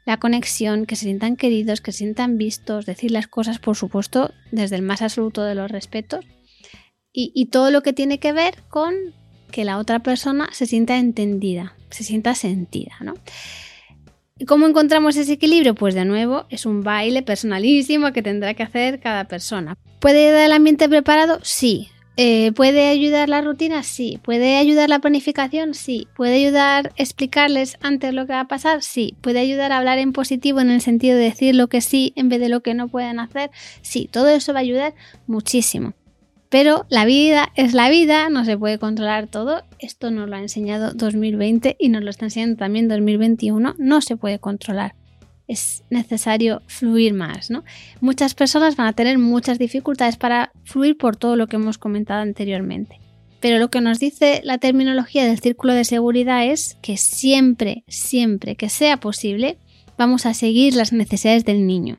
la 0.06 0.18
conexión, 0.18 0.86
que 0.86 0.96
se 0.96 1.06
sientan 1.06 1.36
queridos, 1.36 1.82
que 1.82 1.92
se 1.92 2.00
sientan 2.00 2.38
vistos, 2.38 2.86
decir 2.86 3.12
las 3.12 3.28
cosas, 3.28 3.60
por 3.60 3.76
supuesto, 3.76 4.32
desde 4.52 4.76
el 4.76 4.84
más 4.84 5.02
absoluto 5.02 5.44
de 5.44 5.56
los 5.56 5.70
respetos. 5.70 6.24
Y, 7.12 7.32
y 7.34 7.48
todo 7.48 7.72
lo 7.72 7.82
que 7.82 7.94
tiene 7.94 8.20
que 8.20 8.34
ver 8.34 8.56
con 8.70 8.94
que 9.52 9.66
la 9.66 9.78
otra 9.78 10.00
persona 10.00 10.50
se 10.52 10.66
sienta 10.66 10.98
entendida, 10.98 11.76
se 11.90 12.04
sienta 12.04 12.36
sentida, 12.36 12.96
¿no? 13.02 13.16
¿Cómo 14.48 14.68
encontramos 14.68 15.16
ese 15.16 15.32
equilibrio? 15.32 15.76
Pues 15.76 15.96
de 15.96 16.04
nuevo 16.04 16.46
es 16.50 16.66
un 16.66 16.84
baile 16.84 17.22
personalísimo 17.22 18.12
que 18.12 18.22
tendrá 18.22 18.54
que 18.54 18.64
hacer 18.64 19.00
cada 19.00 19.30
persona. 19.30 19.78
¿Puede 20.02 20.28
ayudar 20.28 20.48
el 20.48 20.52
ambiente 20.52 20.90
preparado? 20.90 21.40
Sí. 21.42 21.88
Eh, 22.18 22.52
¿Puede 22.52 22.90
ayudar 22.90 23.30
la 23.30 23.40
rutina? 23.40 23.82
Sí. 23.84 24.20
¿Puede 24.22 24.58
ayudar 24.58 24.90
la 24.90 25.00
planificación? 25.00 25.74
Sí. 25.74 26.10
¿Puede 26.18 26.36
ayudar 26.36 26.92
explicarles 26.98 27.78
antes 27.80 28.14
lo 28.14 28.28
que 28.28 28.34
va 28.34 28.42
a 28.42 28.48
pasar? 28.50 28.84
Sí. 28.84 29.16
¿Puede 29.22 29.40
ayudar 29.40 29.72
a 29.72 29.78
hablar 29.78 30.00
en 30.00 30.12
positivo 30.12 30.60
en 30.60 30.70
el 30.70 30.82
sentido 30.82 31.16
de 31.16 31.24
decir 31.24 31.56
lo 31.56 31.70
que 31.70 31.80
sí 31.80 32.12
en 32.18 32.28
vez 32.28 32.42
de 32.42 32.50
lo 32.50 32.60
que 32.60 32.74
no 32.74 32.90
pueden 32.90 33.22
hacer? 33.22 33.52
Sí. 33.84 34.10
Todo 34.12 34.28
eso 34.28 34.52
va 34.52 34.60
a 34.60 34.64
ayudar 34.64 34.96
muchísimo. 35.28 35.94
Pero 36.50 36.86
la 36.90 37.06
vida 37.06 37.52
es 37.56 37.74
la 37.74 37.90
vida, 37.90 38.30
no 38.30 38.46
se 38.46 38.58
puede 38.58 38.80
controlar 38.80 39.28
todo. 39.28 39.64
Esto 39.80 40.12
nos 40.12 40.30
lo 40.30 40.36
ha 40.36 40.42
enseñado 40.42 40.94
2020 40.94 41.76
y 41.80 41.90
nos 41.90 42.04
lo 42.04 42.10
está 42.10 42.26
enseñando 42.26 42.58
también 42.58 42.88
2021. 42.88 43.76
No 43.78 44.02
se 44.02 44.16
puede 44.16 44.40
controlar. 44.40 44.96
Es 45.48 45.84
necesario 45.90 46.62
fluir 46.68 47.14
más, 47.14 47.50
¿no? 47.50 47.64
Muchas 48.02 48.34
personas 48.34 48.76
van 48.76 48.88
a 48.88 48.94
tener 48.94 49.18
muchas 49.18 49.60
dificultades 49.60 50.18
para 50.18 50.52
fluir 50.64 50.98
por 50.98 51.18
todo 51.18 51.36
lo 51.36 51.48
que 51.48 51.58
hemos 51.58 51.78
comentado 51.78 52.22
anteriormente. 52.22 53.00
Pero 53.40 53.60
lo 53.60 53.70
que 53.70 53.82
nos 53.82 54.00
dice 54.00 54.42
la 54.44 54.58
terminología 54.58 55.26
del 55.26 55.40
círculo 55.40 55.74
de 55.74 55.86
seguridad 55.86 56.46
es 56.46 56.78
que 56.82 56.98
siempre, 56.98 57.84
siempre 57.88 58.56
que 58.56 58.70
sea 58.70 58.98
posible, 58.98 59.58
vamos 59.98 60.26
a 60.26 60.34
seguir 60.34 60.76
las 60.76 60.94
necesidades 60.94 61.46
del 61.46 61.68
niño. 61.68 61.98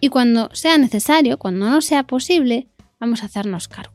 Y 0.00 0.08
cuando 0.08 0.48
sea 0.54 0.78
necesario, 0.78 1.38
cuando 1.38 1.68
no 1.68 1.80
sea 1.82 2.04
posible, 2.04 2.68
vamos 3.00 3.22
a 3.22 3.26
hacernos 3.26 3.68
cargo, 3.68 3.94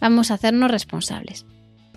vamos 0.00 0.30
a 0.30 0.34
hacernos 0.34 0.70
responsables, 0.70 1.46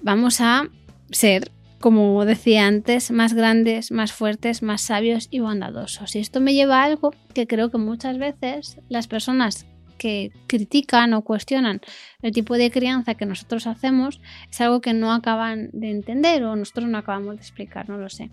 vamos 0.02 0.42
a 0.42 0.68
ser, 1.12 1.52
como 1.80 2.26
decía 2.26 2.68
antes, 2.68 3.12
más 3.12 3.34
grandes, 3.34 3.92
más 3.92 4.12
fuertes, 4.12 4.62
más 4.62 4.82
sabios 4.82 5.28
y 5.32 5.40
bondadosos. 5.40 6.16
Y 6.16 6.20
esto 6.20 6.40
me 6.40 6.54
lleva 6.54 6.82
a 6.82 6.86
algo 6.86 7.14
que 7.34 7.48
creo 7.48 7.72
que 7.72 7.78
muchas 7.78 8.18
veces 8.18 8.80
las 8.90 9.08
personas 9.08 9.66
que 9.98 10.32
critican 10.48 11.14
o 11.14 11.24
cuestionan 11.24 11.82
el 12.24 12.32
tipo 12.32 12.56
de 12.56 12.72
crianza 12.72 13.16
que 13.16 13.28
nosotros 13.28 13.68
hacemos 13.68 14.20
es 14.50 14.62
algo 14.62 14.82
que 14.82 14.94
no 14.94 15.14
acaban 15.14 15.70
de 15.74 15.92
entender 15.92 16.44
o 16.46 16.56
nosotros 16.56 16.90
no 16.90 16.98
acabamos 16.98 17.36
de 17.36 17.42
explicar, 17.42 17.88
no 17.88 17.98
lo 17.98 18.10
sé. 18.10 18.32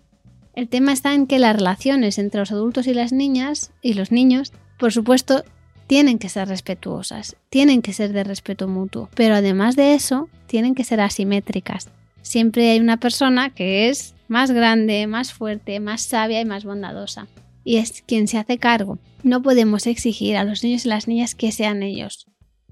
El 0.55 0.69
tema 0.71 0.93
está 0.93 1.13
en 1.13 1.27
que 1.27 1.39
las 1.39 1.55
relaciones 1.55 2.19
entre 2.19 2.41
los 2.41 2.51
adultos 2.51 2.87
y 2.87 2.95
las 2.95 3.13
niñas 3.13 3.73
y 3.83 3.93
los 3.93 4.11
niños, 4.11 4.55
por 4.79 4.91
supuesto, 4.91 5.45
tienen 5.87 6.19
que 6.19 6.29
ser 6.29 6.49
respetuosas, 6.49 7.37
tienen 7.49 7.83
que 7.83 7.93
ser 7.93 8.13
de 8.13 8.25
respeto 8.25 8.69
mutuo, 8.69 9.09
pero 9.15 9.35
además 9.35 9.77
de 9.77 9.95
eso, 9.95 10.29
tienen 10.47 10.75
que 10.75 10.85
ser 10.85 11.01
asimétricas. 11.01 11.89
Siempre 12.23 12.71
hay 12.71 12.81
una 12.81 12.97
persona 12.97 13.51
que 13.51 13.89
es 13.89 14.15
más 14.29 14.51
grande, 14.51 15.07
más 15.07 15.33
fuerte, 15.33 15.79
más 15.81 16.03
sabia 16.03 16.41
y 16.41 16.45
más 16.45 16.65
bondadosa. 16.65 17.29
Y 17.65 17.77
es 17.77 18.03
quien 18.07 18.29
se 18.29 18.39
hace 18.39 18.59
cargo. 18.59 18.99
No 19.23 19.43
podemos 19.43 19.87
exigir 19.87 20.37
a 20.37 20.45
los 20.45 20.63
niños 20.63 20.87
y 20.87 20.89
las 20.89 21.09
niñas 21.09 21.35
que 21.35 21.53
sean 21.53 21.83
ellos 21.83 22.27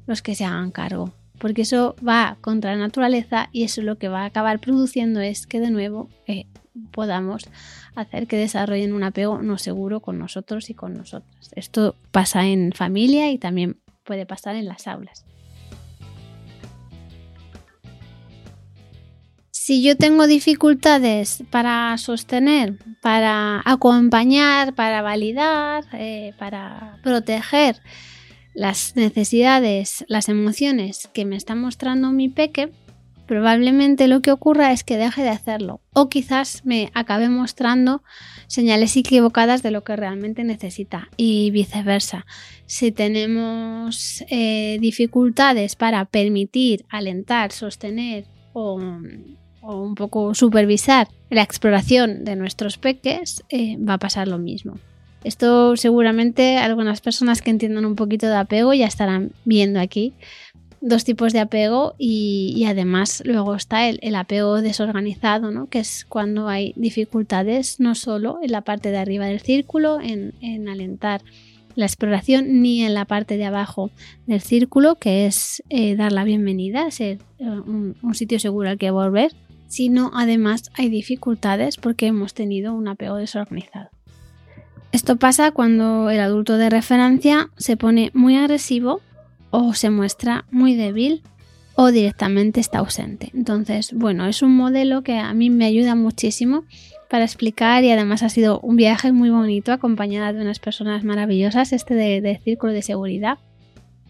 los 0.07 0.23
que 0.23 0.35
se 0.35 0.45
hagan 0.45 0.71
cargo, 0.71 1.13
porque 1.39 1.63
eso 1.63 1.97
va 2.07 2.37
contra 2.41 2.73
la 2.73 2.81
naturaleza 2.81 3.49
y 3.53 3.65
eso 3.65 3.83
lo 3.83 3.97
que 3.97 4.09
va 4.09 4.23
a 4.23 4.27
acabar 4.27 4.61
produciendo 4.61 5.21
es 5.21 5.47
que 5.47 5.61
de 5.61 5.71
nuevo 5.71 6.09
eh, 6.27 6.47
podamos 6.91 7.49
hacer 7.95 8.27
que 8.27 8.37
desarrollen 8.37 8.93
un 8.93 9.03
apego 9.03 9.43
no 9.43 9.59
seguro 9.59 10.01
con 10.01 10.19
nosotros 10.19 10.71
y 10.71 10.75
con 10.75 10.95
nosotras. 10.95 11.51
Esto 11.55 11.97
pasa 12.11 12.47
en 12.47 12.73
familia 12.73 13.31
y 13.31 13.39
también 13.39 13.79
puede 14.05 14.27
pasar 14.27 14.57
en 14.57 14.67
las 14.67 14.87
aulas. 14.87 15.25
Si 19.51 19.83
yo 19.83 19.97
tengo 19.97 20.27
dificultades 20.27 21.43
para 21.51 21.97
sostener, 21.97 22.77
para 23.01 23.63
acompañar, 23.65 24.75
para 24.75 25.01
validar, 25.01 25.85
eh, 25.95 26.35
para 26.39 26.99
proteger 27.03 27.81
las 28.53 28.95
necesidades, 28.95 30.05
las 30.07 30.29
emociones 30.29 31.09
que 31.15 31.25
me 31.25 31.37
está 31.37 31.55
mostrando 31.55 32.13
mi 32.13 32.29
peque, 32.29 32.73
probablemente 33.27 34.09
lo 34.09 34.21
que 34.21 34.33
ocurra 34.33 34.73
es 34.73 34.85
que 34.85 34.97
deje 34.97 35.23
de 35.23 35.31
hacerlo 35.31 35.81
o 35.93 36.09
quizás 36.09 36.65
me 36.65 36.91
acabe 36.95 37.29
mostrando 37.29 38.03
señales 38.47 38.97
equivocadas 38.97 39.63
de 39.63 39.71
lo 39.71 39.85
que 39.85 39.97
realmente 39.97 40.45
necesita 40.45 41.09
y 41.17 41.51
viceversa. 41.51 42.27
Si 42.67 42.93
tenemos 42.93 44.25
eh, 44.29 44.79
dificultades 44.81 45.77
para 45.77 46.05
permitir, 46.05 46.85
alentar, 46.89 47.53
sostener 47.53 48.27
o, 48.53 48.75
un 49.63 49.95
poco 49.95 50.35
supervisar 50.35 51.09
la 51.31 51.43
exploración 51.43 52.25
de 52.25 52.37
nuestros 52.37 52.77
peques, 52.79 53.43
eh, 53.49 53.77
va 53.79 53.95
a 53.95 53.99
pasar 53.99 54.29
lo 54.29 54.39
mismo. 54.39 54.79
Esto 55.25 55.75
seguramente 55.77 56.59
algunas 56.59 57.01
personas 57.01 57.41
que 57.41 57.51
entiendan 57.51 57.87
un 57.87 57.97
poquito 57.97 58.27
de 58.27 58.37
apego 58.37 58.75
ya 58.75 58.87
estarán 58.87 59.33
viendo 59.47 59.81
aquí 59.81 60.13
dos 60.85 61.05
tipos 61.05 61.33
de 61.33 61.41
apego 61.41 61.95
y, 61.97 62.65
además 62.69 63.23
luego 63.25 63.55
está 63.55 63.89
el, 63.89 64.15
apego 64.15 64.61
desorganizado, 64.61 65.51
¿no? 65.51 65.67
que 65.67 65.79
es 65.79 66.05
cuando 66.05 66.49
hay 66.49 66.75
dificultades 66.77 67.81
no 67.81 67.95
solo 67.95 68.39
en 68.43 68.53
la 68.53 68.61
parte 68.61 68.91
de 68.91 68.99
arriba 68.99 69.27
del 69.27 69.41
círculo, 69.41 69.99
en, 70.01 70.69
alentar 70.69 71.23
la 71.75 71.87
exploración, 71.87 72.61
ni 72.61 72.83
en 72.83 72.93
la 72.93 73.07
parte 73.07 73.39
de 73.39 73.47
abajo 73.47 73.91
del 74.27 74.43
círculo, 74.43 74.97
que 74.97 75.27
es 75.27 75.63
eh, 75.71 75.97
dar 75.97 76.13
la 76.13 76.23
bienvenida, 76.23 76.91
ser 76.91 77.19
eh, 77.39 77.49
un, 77.49 77.97
un 78.03 78.15
sitio 78.15 78.39
seguro 78.39 78.69
al 78.69 78.79
que 78.79 78.91
volver, 78.91 79.33
sino 79.67 80.11
además 80.15 80.71
hay 80.75 80.91
dificultades 80.91 81.79
porque 81.79 82.07
hemos 82.07 82.35
tenido 82.35 82.75
un 82.75 82.89
apego 82.89 83.17
desorganizado. 83.17 83.89
Esto 84.93 85.17
pasa 85.17 85.51
cuando 85.51 86.11
el 86.11 86.21
adulto 86.21 86.59
de 86.59 86.71
referencia 86.71 87.51
se 87.57 87.77
pone 87.77 88.11
muy 88.15 88.37
agresivo 88.37 89.01
o 89.57 89.73
se 89.73 89.89
muestra 89.89 90.47
muy 90.51 90.75
débil 90.75 91.23
o 91.77 91.93
directamente 91.93 92.59
está 92.59 92.81
ausente. 92.81 93.31
Entonces, 93.35 93.93
bueno, 93.93 94.27
es 94.27 94.43
un 94.43 94.57
modelo 94.57 95.03
que 95.05 95.17
a 95.17 95.33
mí 95.33 95.49
me 95.49 95.65
ayuda 95.65 95.95
muchísimo 95.95 96.65
para 97.09 97.23
explicar 97.23 97.85
y 97.85 97.93
además 97.93 98.25
ha 98.25 98.31
sido 98.31 98.59
un 98.61 98.75
viaje 98.75 99.13
muy 99.13 99.31
bonito 99.31 99.73
acompañada 99.73 100.33
de 100.33 100.41
unas 100.41 100.59
personas 100.59 101.05
maravillosas, 101.05 101.73
este 101.73 101.95
de, 101.95 102.41
círculo 102.43 102.73
de 102.73 102.83
seguridad. 102.83 103.39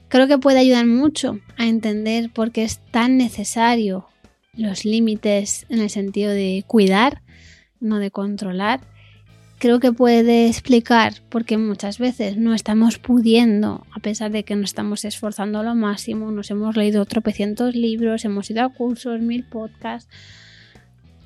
Creo 0.09 0.29
que 0.29 0.39
puede 0.39 0.61
ayudar 0.61 0.87
mucho 0.87 1.39
a 1.59 1.67
entender 1.67 2.31
por 2.33 2.51
qué 2.51 2.63
es 2.63 2.79
tan 2.91 3.19
necesario 3.19 4.07
los 4.55 4.87
límites 4.87 5.67
en 5.69 5.81
el 5.81 5.91
sentido 5.91 6.31
de 6.31 6.65
cuidar, 6.67 7.21
no 7.81 7.99
de 7.99 8.11
controlar, 8.11 8.81
creo 9.65 9.81
que 9.81 9.95
puede 9.95 10.47
explicar 10.47 11.15
por 11.31 11.47
qué 11.47 11.57
muchas 11.57 11.99
veces 11.99 12.37
no 12.37 12.53
estamos 12.53 12.99
pudiendo, 12.99 13.87
a 13.93 13.99
pesar 14.01 14.31
de 14.31 14.43
que 14.43 14.55
nos 14.57 14.69
estamos 14.69 15.07
esforzando 15.07 15.63
lo 15.63 15.75
máximo, 15.75 16.31
nos 16.31 16.51
hemos 16.51 16.77
leído 16.77 17.07
tropecientos 17.07 17.75
libros, 17.75 18.27
hemos 18.27 18.51
ido 18.51 18.63
a 18.63 18.69
cursos, 18.69 19.23
mil 19.23 19.43
podcasts. 19.43 20.11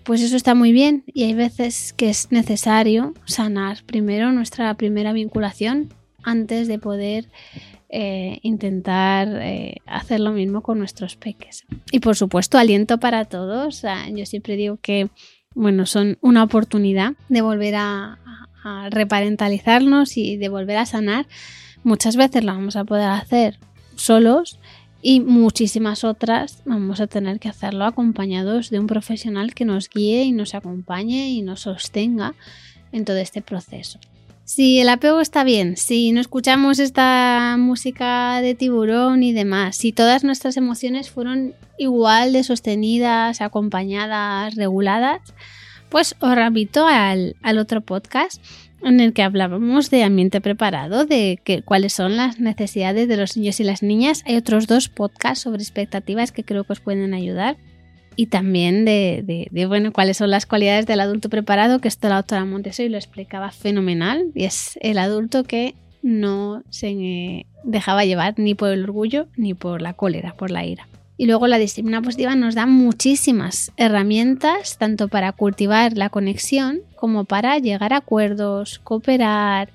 Pues 0.04 0.22
eso 0.22 0.36
está 0.36 0.54
muy 0.54 0.70
bien 0.70 1.02
y 1.12 1.24
hay 1.24 1.34
veces 1.34 1.92
que 1.92 2.10
es 2.10 2.30
necesario 2.30 3.12
sanar 3.24 3.82
primero 3.86 4.30
nuestra 4.30 4.72
primera 4.74 5.12
vinculación 5.12 5.92
antes 6.22 6.68
de 6.68 6.78
poder 6.78 7.26
eh, 7.88 8.38
intentar 8.42 9.30
eh, 9.42 9.78
hacer 9.84 10.20
lo 10.20 10.30
mismo 10.30 10.62
con 10.62 10.78
nuestros 10.78 11.16
peques. 11.16 11.64
Y 11.90 11.98
por 11.98 12.14
supuesto, 12.14 12.56
aliento 12.56 13.00
para 13.00 13.24
todos. 13.24 13.82
yo 14.14 14.26
siempre 14.26 14.54
digo 14.54 14.78
que 14.80 15.10
bueno, 15.58 15.86
son 15.86 16.18
una 16.20 16.44
oportunidad 16.44 17.14
de 17.28 17.40
volver 17.40 17.74
a, 17.74 18.18
reparentalizarnos 18.90 20.16
y 20.16 20.36
de 20.36 20.48
volver 20.48 20.76
a 20.78 20.86
sanar. 20.86 21.26
Muchas 21.84 22.16
veces 22.16 22.44
lo 22.44 22.52
vamos 22.52 22.76
a 22.76 22.84
poder 22.84 23.08
hacer 23.08 23.58
solos 23.96 24.58
y 25.00 25.20
muchísimas 25.20 26.04
otras 26.04 26.62
vamos 26.64 27.00
a 27.00 27.06
tener 27.06 27.38
que 27.38 27.48
hacerlo 27.48 27.84
acompañados 27.84 28.70
de 28.70 28.80
un 28.80 28.86
profesional 28.86 29.54
que 29.54 29.64
nos 29.64 29.88
guíe 29.88 30.24
y 30.24 30.32
nos 30.32 30.54
acompañe 30.54 31.28
y 31.28 31.42
nos 31.42 31.60
sostenga 31.60 32.34
en 32.92 33.04
todo 33.04 33.16
este 33.18 33.42
proceso. 33.42 33.98
Si 34.44 34.80
el 34.80 34.88
apego 34.88 35.20
está 35.20 35.44
bien, 35.44 35.76
si 35.76 36.10
no 36.10 36.22
escuchamos 36.22 36.78
esta 36.78 37.56
música 37.58 38.40
de 38.40 38.54
tiburón 38.54 39.22
y 39.22 39.34
demás, 39.34 39.76
si 39.76 39.92
todas 39.92 40.24
nuestras 40.24 40.56
emociones 40.56 41.10
fueron 41.10 41.54
igual 41.76 42.32
de 42.32 42.42
sostenidas, 42.42 43.42
acompañadas, 43.42 44.54
reguladas, 44.54 45.20
pues 45.88 46.14
os 46.20 46.34
repito 46.34 46.86
al, 46.86 47.34
otro 47.58 47.80
podcast 47.80 48.42
en 48.82 49.00
el 49.00 49.12
que 49.12 49.22
hablábamos 49.22 49.90
de 49.90 50.04
ambiente 50.04 50.40
preparado, 50.40 51.04
de 51.04 51.40
que, 51.42 51.62
cuáles 51.62 51.92
son 51.92 52.16
las 52.16 52.38
necesidades 52.38 53.08
de 53.08 53.16
los 53.16 53.36
niños 53.36 53.58
y 53.60 53.64
las 53.64 53.82
niñas. 53.82 54.22
Hay 54.26 54.36
otros 54.36 54.66
dos 54.66 54.88
podcasts 54.88 55.42
sobre 55.42 55.62
expectativas 55.62 56.30
que 56.30 56.44
creo 56.44 56.64
que 56.64 56.74
os 56.74 56.80
pueden 56.80 57.14
ayudar. 57.14 57.56
y 58.16 58.26
también 58.26 58.84
de, 58.84 59.48
bueno, 59.68 59.92
cuáles 59.92 60.16
son 60.16 60.30
las 60.30 60.44
cualidades 60.44 60.86
del 60.86 60.98
adulto 60.98 61.28
preparado, 61.28 61.78
que 61.78 61.86
esto 61.86 62.08
la 62.08 62.16
doctora 62.16 62.44
Montessori 62.44 62.88
lo 62.88 62.96
explicaba 62.96 63.52
fenomenal, 63.52 64.32
y 64.34 64.44
es 64.44 64.76
el 64.82 64.98
adulto 64.98 65.44
que 65.44 65.76
no 66.02 66.64
se 66.68 67.46
dejaba 67.62 68.04
llevar 68.04 68.34
ni 68.36 68.54
por 68.54 68.70
el 68.70 68.82
orgullo 68.84 69.28
ni 69.36 69.54
por 69.54 69.82
la 69.82 69.92
cólera, 69.92 70.34
por 70.34 70.50
la 70.50 70.64
ira. 70.66 70.88
Y 71.20 71.26
luego 71.26 71.48
la 71.48 71.58
disciplina 71.58 72.00
positiva 72.00 72.36
nos 72.36 72.54
da 72.54 72.64
muchísimas 72.66 73.72
herramientas, 73.76 74.78
tanto 74.78 75.08
para 75.08 75.32
cultivar 75.32 75.98
la 75.98 76.10
conexión 76.10 76.80
como 76.94 77.24
para 77.24 77.58
llegar 77.58 77.92
a 77.92 77.98
acuerdos, 77.98 78.78
cooperar, 78.78 79.70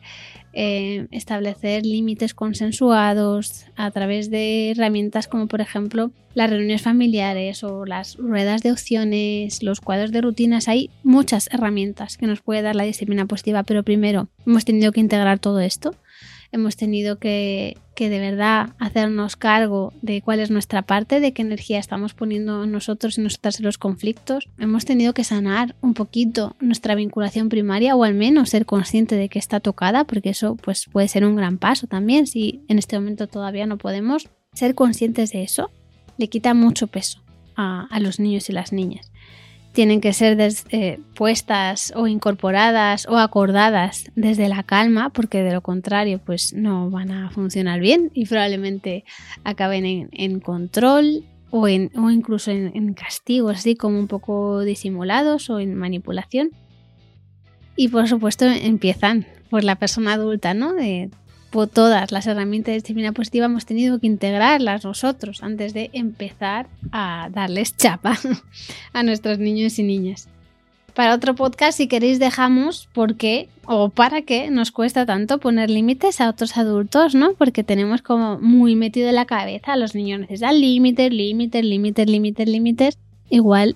eh, 0.53 1.07
establecer 1.11 1.85
límites 1.85 2.33
consensuados 2.33 3.65
a 3.75 3.91
través 3.91 4.31
de 4.31 4.71
herramientas 4.71 5.27
como 5.27 5.47
por 5.47 5.61
ejemplo 5.61 6.11
las 6.33 6.49
reuniones 6.49 6.81
familiares 6.81 7.63
o 7.63 7.85
las 7.85 8.15
ruedas 8.15 8.61
de 8.61 8.71
opciones, 8.71 9.63
los 9.63 9.81
cuadros 9.81 10.13
de 10.13 10.21
rutinas. 10.21 10.69
Hay 10.69 10.91
muchas 11.03 11.49
herramientas 11.51 12.17
que 12.17 12.25
nos 12.25 12.41
puede 12.41 12.61
dar 12.61 12.77
la 12.77 12.85
disciplina 12.85 13.25
positiva, 13.25 13.63
pero 13.63 13.83
primero 13.83 14.29
hemos 14.47 14.63
tenido 14.63 14.93
que 14.93 15.01
integrar 15.01 15.39
todo 15.39 15.59
esto 15.59 15.93
hemos 16.53 16.77
tenido 16.77 17.17
que, 17.17 17.77
de 17.95 18.19
verdad 18.19 18.71
hacernos 18.79 19.35
cargo 19.35 19.93
de 20.01 20.21
cuál 20.21 20.39
es 20.39 20.51
nuestra 20.51 20.81
parte, 20.81 21.19
de 21.19 21.31
qué 21.31 21.41
energía 21.41 21.79
estamos 21.79 22.13
poniendo 22.13 22.65
nosotros 22.65 23.17
y 23.17 23.21
nosotras 23.21 23.59
en 23.59 23.65
los 23.65 23.77
conflictos. 23.77 24.49
Hemos 24.57 24.85
tenido 24.85 25.13
que 25.13 25.23
sanar 25.23 25.75
un 25.81 25.93
poquito 25.93 26.55
nuestra 26.59 26.95
vinculación 26.95 27.49
primaria 27.49 27.95
o 27.95 28.03
al 28.03 28.13
menos 28.13 28.49
ser 28.49 28.65
consciente 28.65 29.15
de 29.15 29.29
que 29.29 29.39
está 29.39 29.59
tocada, 29.59 30.03
porque 30.05 30.31
eso 30.31 30.55
pues, 30.55 30.85
puede 30.91 31.07
ser 31.07 31.25
un 31.25 31.35
gran 31.35 31.57
paso 31.57 31.87
también 31.87 32.27
si 32.27 32.63
en 32.67 32.79
este 32.79 32.97
momento 32.97 33.27
todavía 33.27 33.65
no 33.65 33.77
podemos 33.77 34.29
ser 34.53 34.75
conscientes 34.75 35.31
de 35.31 35.43
eso. 35.43 35.69
Le 36.17 36.27
quita 36.27 36.53
mucho 36.53 36.87
peso 36.87 37.21
a, 37.55 37.87
a 37.89 37.99
los 37.99 38.19
niños 38.19 38.49
y 38.49 38.53
las 38.53 38.73
niñas 38.73 39.12
tienen 39.73 40.01
que 40.01 40.13
ser 40.13 40.37
eh, 40.69 40.99
puestas 41.15 41.91
o 41.95 42.07
incorporadas 42.07 43.07
o 43.09 43.17
acordadas 43.17 44.05
desde 44.15 44.47
la 44.47 44.63
calma, 44.63 45.09
porque 45.09 45.43
de 45.43 45.51
lo 45.51 45.61
contrario, 45.61 46.21
pues 46.23 46.53
no 46.53 46.89
van 46.89 47.11
a 47.11 47.31
funcionar 47.31 47.79
bien 47.79 48.11
y 48.13 48.25
probablemente 48.25 49.03
acaben 49.43 50.09
en, 50.11 50.39
control 50.39 51.25
o, 51.49 51.67
incluso 51.67 52.51
en, 52.51 52.93
castigos, 52.93 53.57
así 53.57 53.75
como 53.75 53.99
un 53.99 54.07
poco 54.07 54.61
disimulados 54.61 55.49
o 55.49 55.59
en 55.59 55.75
manipulación. 55.75 56.51
Y 57.75 57.87
por 57.87 58.07
supuesto 58.07 58.45
empiezan 58.45 59.25
por 59.49 59.63
la 59.63 59.75
persona 59.75 60.13
adulta, 60.13 60.53
¿no? 60.53 60.73
De 60.73 61.09
todas 61.67 62.11
las 62.11 62.27
herramientas 62.27 62.71
de 62.71 62.79
disciplina 62.79 63.11
positiva 63.11 63.45
hemos 63.45 63.65
tenido 63.65 63.99
que 63.99 64.07
integrarlas 64.07 64.83
nosotros 64.83 65.43
antes 65.43 65.73
de 65.73 65.89
empezar 65.93 66.67
a 66.91 67.29
darles 67.31 67.77
chapa 67.77 68.17
a 68.93 69.03
nuestros 69.03 69.39
niños 69.39 69.77
y 69.79 69.83
niñas. 69.83 70.27
Para 70.95 71.15
otro 71.15 71.33
podcast, 71.33 71.77
si 71.77 71.87
queréis, 71.87 72.19
dejamos 72.19 72.87
por 72.93 73.15
qué 73.15 73.49
o 73.65 73.89
para 73.89 74.21
qué 74.21 74.51
nos 74.51 74.71
cuesta 74.71 75.05
tanto 75.05 75.39
poner 75.39 75.69
límites 75.69 76.21
a 76.21 76.29
otros 76.29 76.55
adultos, 76.55 77.15
¿no? 77.15 77.33
Porque 77.33 77.63
tenemos 77.63 78.03
como 78.03 78.39
muy 78.39 78.75
metido 78.75 79.09
en 79.09 79.15
la 79.15 79.25
cabeza, 79.25 79.75
los 79.75 79.95
niños 79.95 80.19
necesitan 80.19 80.59
límites, 80.59 81.11
límites, 81.11 81.65
límites, 81.65 82.07
límites, 82.07 82.47
límites. 82.47 82.97
Igual 83.29 83.75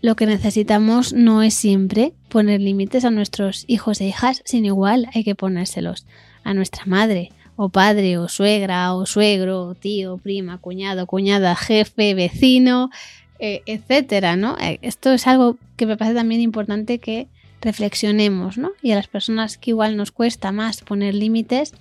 lo 0.00 0.16
que 0.16 0.26
necesitamos 0.26 1.12
no 1.12 1.44
es 1.44 1.54
siempre 1.54 2.12
poner 2.28 2.60
límites 2.60 3.04
a 3.04 3.10
nuestros 3.10 3.64
hijos 3.68 4.00
e 4.00 4.06
hijas, 4.06 4.42
sino 4.44 4.66
igual 4.66 5.08
hay 5.14 5.22
que 5.22 5.36
ponérselos 5.36 6.06
a 6.44 6.54
nuestra 6.54 6.84
madre, 6.86 7.30
o 7.56 7.68
padre, 7.68 8.18
o 8.18 8.28
suegra, 8.28 8.94
o 8.94 9.06
suegro, 9.06 9.74
tío, 9.74 10.18
prima, 10.18 10.58
cuñado, 10.58 11.06
cuñada, 11.06 11.54
jefe, 11.54 12.14
vecino, 12.14 12.90
eh, 13.38 13.62
etcétera, 13.66 14.36
¿no? 14.36 14.56
Eh, 14.58 14.78
esto 14.82 15.12
es 15.12 15.26
algo 15.26 15.58
que 15.76 15.86
me 15.86 15.96
parece 15.96 16.16
también 16.16 16.40
importante 16.40 16.98
que 16.98 17.28
reflexionemos, 17.60 18.58
¿no? 18.58 18.72
Y 18.82 18.92
a 18.92 18.96
las 18.96 19.08
personas 19.08 19.58
que 19.58 19.70
igual 19.70 19.96
nos 19.96 20.12
cuesta 20.12 20.52
más 20.52 20.82
poner 20.82 21.14
límites, 21.14 21.74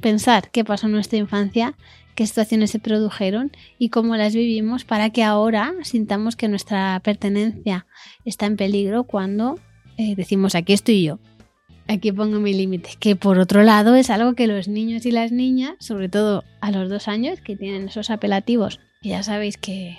pensar 0.00 0.50
qué 0.50 0.64
pasó 0.64 0.86
en 0.86 0.92
nuestra 0.92 1.18
infancia, 1.18 1.74
qué 2.14 2.26
situaciones 2.26 2.70
se 2.70 2.80
produjeron 2.80 3.52
y 3.78 3.90
cómo 3.90 4.16
las 4.16 4.34
vivimos 4.34 4.84
para 4.84 5.10
que 5.10 5.22
ahora 5.22 5.74
sintamos 5.82 6.34
que 6.34 6.48
nuestra 6.48 7.00
pertenencia 7.04 7.86
está 8.24 8.46
en 8.46 8.56
peligro 8.56 9.04
cuando 9.04 9.58
eh, 9.96 10.14
decimos 10.16 10.54
aquí 10.54 10.72
estoy 10.72 11.04
yo, 11.04 11.18
aquí 11.88 12.12
pongo 12.12 12.38
mi 12.38 12.54
límite. 12.54 12.90
Que 13.00 13.16
por 13.16 13.38
otro 13.38 13.62
lado 13.62 13.94
es 13.96 14.10
algo 14.10 14.34
que 14.34 14.46
los 14.46 14.68
niños 14.68 15.06
y 15.06 15.10
las 15.10 15.32
niñas, 15.32 15.74
sobre 15.80 16.08
todo 16.08 16.44
a 16.60 16.70
los 16.70 16.88
dos 16.88 17.08
años, 17.08 17.40
que 17.40 17.56
tienen 17.56 17.88
esos 17.88 18.10
apelativos, 18.10 18.78
que 19.02 19.10
ya 19.10 19.22
sabéis 19.22 19.56
que, 19.56 19.98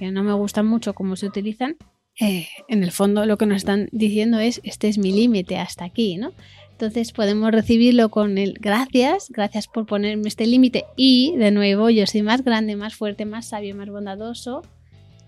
no 0.00 0.22
me 0.24 0.32
gustan 0.32 0.66
mucho 0.66 0.94
cómo 0.94 1.16
se 1.16 1.26
utilizan, 1.26 1.76
eh, 2.20 2.48
en 2.68 2.82
el 2.82 2.92
fondo 2.92 3.24
lo 3.24 3.38
que 3.38 3.46
nos 3.46 3.58
están 3.58 3.88
diciendo 3.92 4.40
es, 4.40 4.60
este 4.64 4.88
es 4.88 4.98
mi 4.98 5.12
límite 5.12 5.56
hasta 5.56 5.84
aquí, 5.84 6.16
¿no? 6.16 6.32
Entonces 6.72 7.12
podemos 7.12 7.50
recibirlo 7.52 8.08
con 8.08 8.36
el 8.36 8.54
gracias, 8.54 9.28
gracias 9.30 9.68
por 9.68 9.86
ponerme 9.86 10.28
este 10.28 10.46
límite 10.46 10.86
y 10.96 11.36
de 11.36 11.50
nuevo 11.50 11.90
yo 11.90 12.06
soy 12.06 12.22
más 12.22 12.42
grande, 12.42 12.74
más 12.74 12.94
fuerte, 12.94 13.26
más 13.26 13.48
sabio, 13.48 13.74
más 13.74 13.88
bondadoso. 13.88 14.62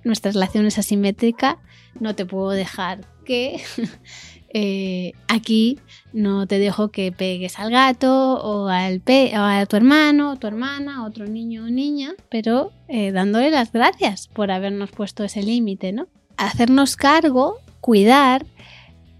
Nuestra 0.02 0.32
relación 0.32 0.66
es 0.66 0.78
asimétrica, 0.78 1.58
no 2.00 2.14
te 2.14 2.26
puedo 2.26 2.50
dejar 2.50 3.06
que 3.24 3.60
Eh, 4.54 5.14
aquí 5.28 5.78
no 6.12 6.46
te 6.46 6.58
dejo 6.58 6.88
que 6.88 7.10
pegues 7.10 7.58
al 7.58 7.70
gato 7.70 8.34
o, 8.34 8.68
al 8.68 9.00
pe 9.00 9.32
a 9.34 9.64
tu 9.64 9.76
hermano 9.76 10.32
o 10.32 10.36
tu 10.36 10.46
hermana, 10.46 11.06
otro 11.06 11.26
niño 11.26 11.64
o 11.64 11.70
niña, 11.70 12.12
pero 12.28 12.70
eh, 12.88 13.12
dándole 13.12 13.50
las 13.50 13.72
gracias 13.72 14.28
por 14.28 14.50
habernos 14.50 14.90
puesto 14.90 15.24
ese 15.24 15.42
límite, 15.42 15.92
¿no? 15.92 16.06
Hacernos 16.36 16.96
cargo, 16.96 17.56
cuidar, 17.80 18.44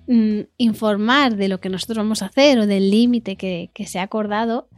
mm, 0.07 0.41
informar 0.59 1.37
de 1.37 1.49
lo 1.49 1.61
que 1.61 1.71
nosotros 1.71 1.97
vamos 1.97 2.21
a 2.21 2.27
hacer 2.27 2.59
o 2.59 2.67
del 2.67 2.91
límite 2.91 3.37
que, 3.37 3.71
que 3.73 3.87
se 3.87 4.01
ha 4.01 4.03
acordado 4.03 4.69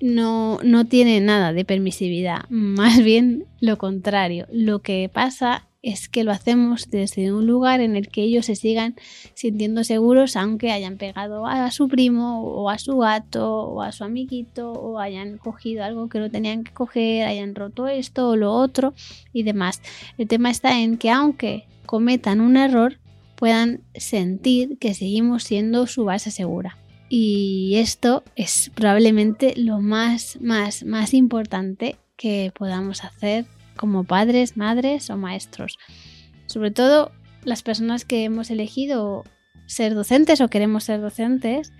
no, 0.00 0.58
no 0.62 0.86
tiene 0.86 1.20
nada 1.20 1.52
de 1.52 1.64
permisividad, 1.64 2.44
más 2.48 3.02
bien 3.02 3.44
lo 3.60 3.78
contrario. 3.78 4.46
Lo 4.50 4.80
que 4.80 5.10
pasa 5.12 5.66
es 5.82 6.08
que 6.08 6.24
lo 6.24 6.32
hacemos 6.32 6.90
desde 6.90 7.32
un 7.32 7.46
lugar 7.46 7.80
en 7.80 7.96
el 7.96 8.08
que 8.08 8.22
ellos 8.22 8.46
se 8.46 8.56
sigan 8.56 8.96
sintiendo 9.34 9.82
seguros 9.84 10.36
aunque 10.36 10.72
hayan 10.72 10.98
pegado 10.98 11.46
a 11.46 11.70
su 11.70 11.88
primo 11.88 12.42
o 12.42 12.68
a 12.68 12.78
su 12.78 12.98
gato 12.98 13.62
o 13.62 13.82
a 13.82 13.92
su 13.92 14.04
amiguito 14.04 14.72
o 14.72 14.98
hayan 14.98 15.38
cogido 15.38 15.84
algo 15.84 16.08
que 16.08 16.18
no 16.18 16.30
tenían 16.30 16.64
que 16.64 16.72
coger, 16.72 17.26
hayan 17.26 17.54
roto 17.54 17.88
esto 17.88 18.30
o 18.30 18.36
lo 18.36 18.52
otro 18.52 18.94
y 19.32 19.42
demás. 19.42 19.80
El 20.18 20.28
tema 20.28 20.50
está 20.50 20.80
en 20.80 20.98
que 20.98 21.10
aunque 21.10 21.66
cometan 21.86 22.40
un 22.40 22.56
error 22.56 22.98
puedan 23.36 23.80
sentir 23.94 24.76
que 24.78 24.94
seguimos 24.94 25.44
siendo 25.44 25.86
su 25.86 26.04
base 26.04 26.30
segura. 26.30 26.76
Y 27.08 27.76
esto 27.76 28.22
es 28.36 28.70
probablemente 28.74 29.54
lo 29.56 29.80
más, 29.80 30.38
más, 30.40 30.84
más 30.84 31.14
importante 31.14 31.96
que 32.16 32.52
podamos 32.54 33.02
hacer 33.02 33.46
como 33.80 34.04
padres, 34.04 34.58
madres 34.58 35.08
o 35.08 35.16
maestros. 35.16 35.78
Sobre 36.44 36.70
todo 36.70 37.12
las 37.44 37.62
personas 37.62 38.04
que 38.04 38.24
hemos 38.24 38.50
elegido 38.50 39.24
ser 39.64 39.94
docentes 39.94 40.42
o 40.42 40.48
queremos 40.48 40.84
ser 40.84 41.00
docentes, 41.00 41.72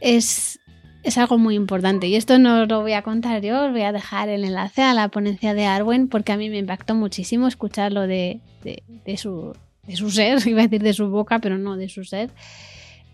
es, 0.00 0.60
es 1.02 1.18
algo 1.18 1.36
muy 1.36 1.56
importante. 1.56 2.06
Y 2.06 2.14
esto 2.14 2.38
no 2.38 2.64
lo 2.66 2.82
voy 2.82 2.92
a 2.92 3.02
contar 3.02 3.42
yo, 3.42 3.64
os 3.64 3.72
voy 3.72 3.82
a 3.82 3.90
dejar 3.90 4.28
el 4.28 4.44
enlace 4.44 4.82
a 4.82 4.94
la 4.94 5.08
ponencia 5.08 5.52
de 5.52 5.66
Arwen 5.66 6.06
porque 6.06 6.30
a 6.30 6.36
mí 6.36 6.48
me 6.48 6.58
impactó 6.58 6.94
muchísimo 6.94 7.48
escucharlo 7.48 8.06
de, 8.06 8.40
de, 8.62 9.16
su, 9.16 9.52
de 9.82 9.96
su 9.96 10.12
ser, 10.12 10.38
iba 10.46 10.60
a 10.60 10.68
decir 10.68 10.82
de 10.84 10.92
su 10.92 11.08
boca, 11.08 11.40
pero 11.40 11.58
no 11.58 11.76
de 11.76 11.88
su 11.88 12.04
ser. 12.04 12.30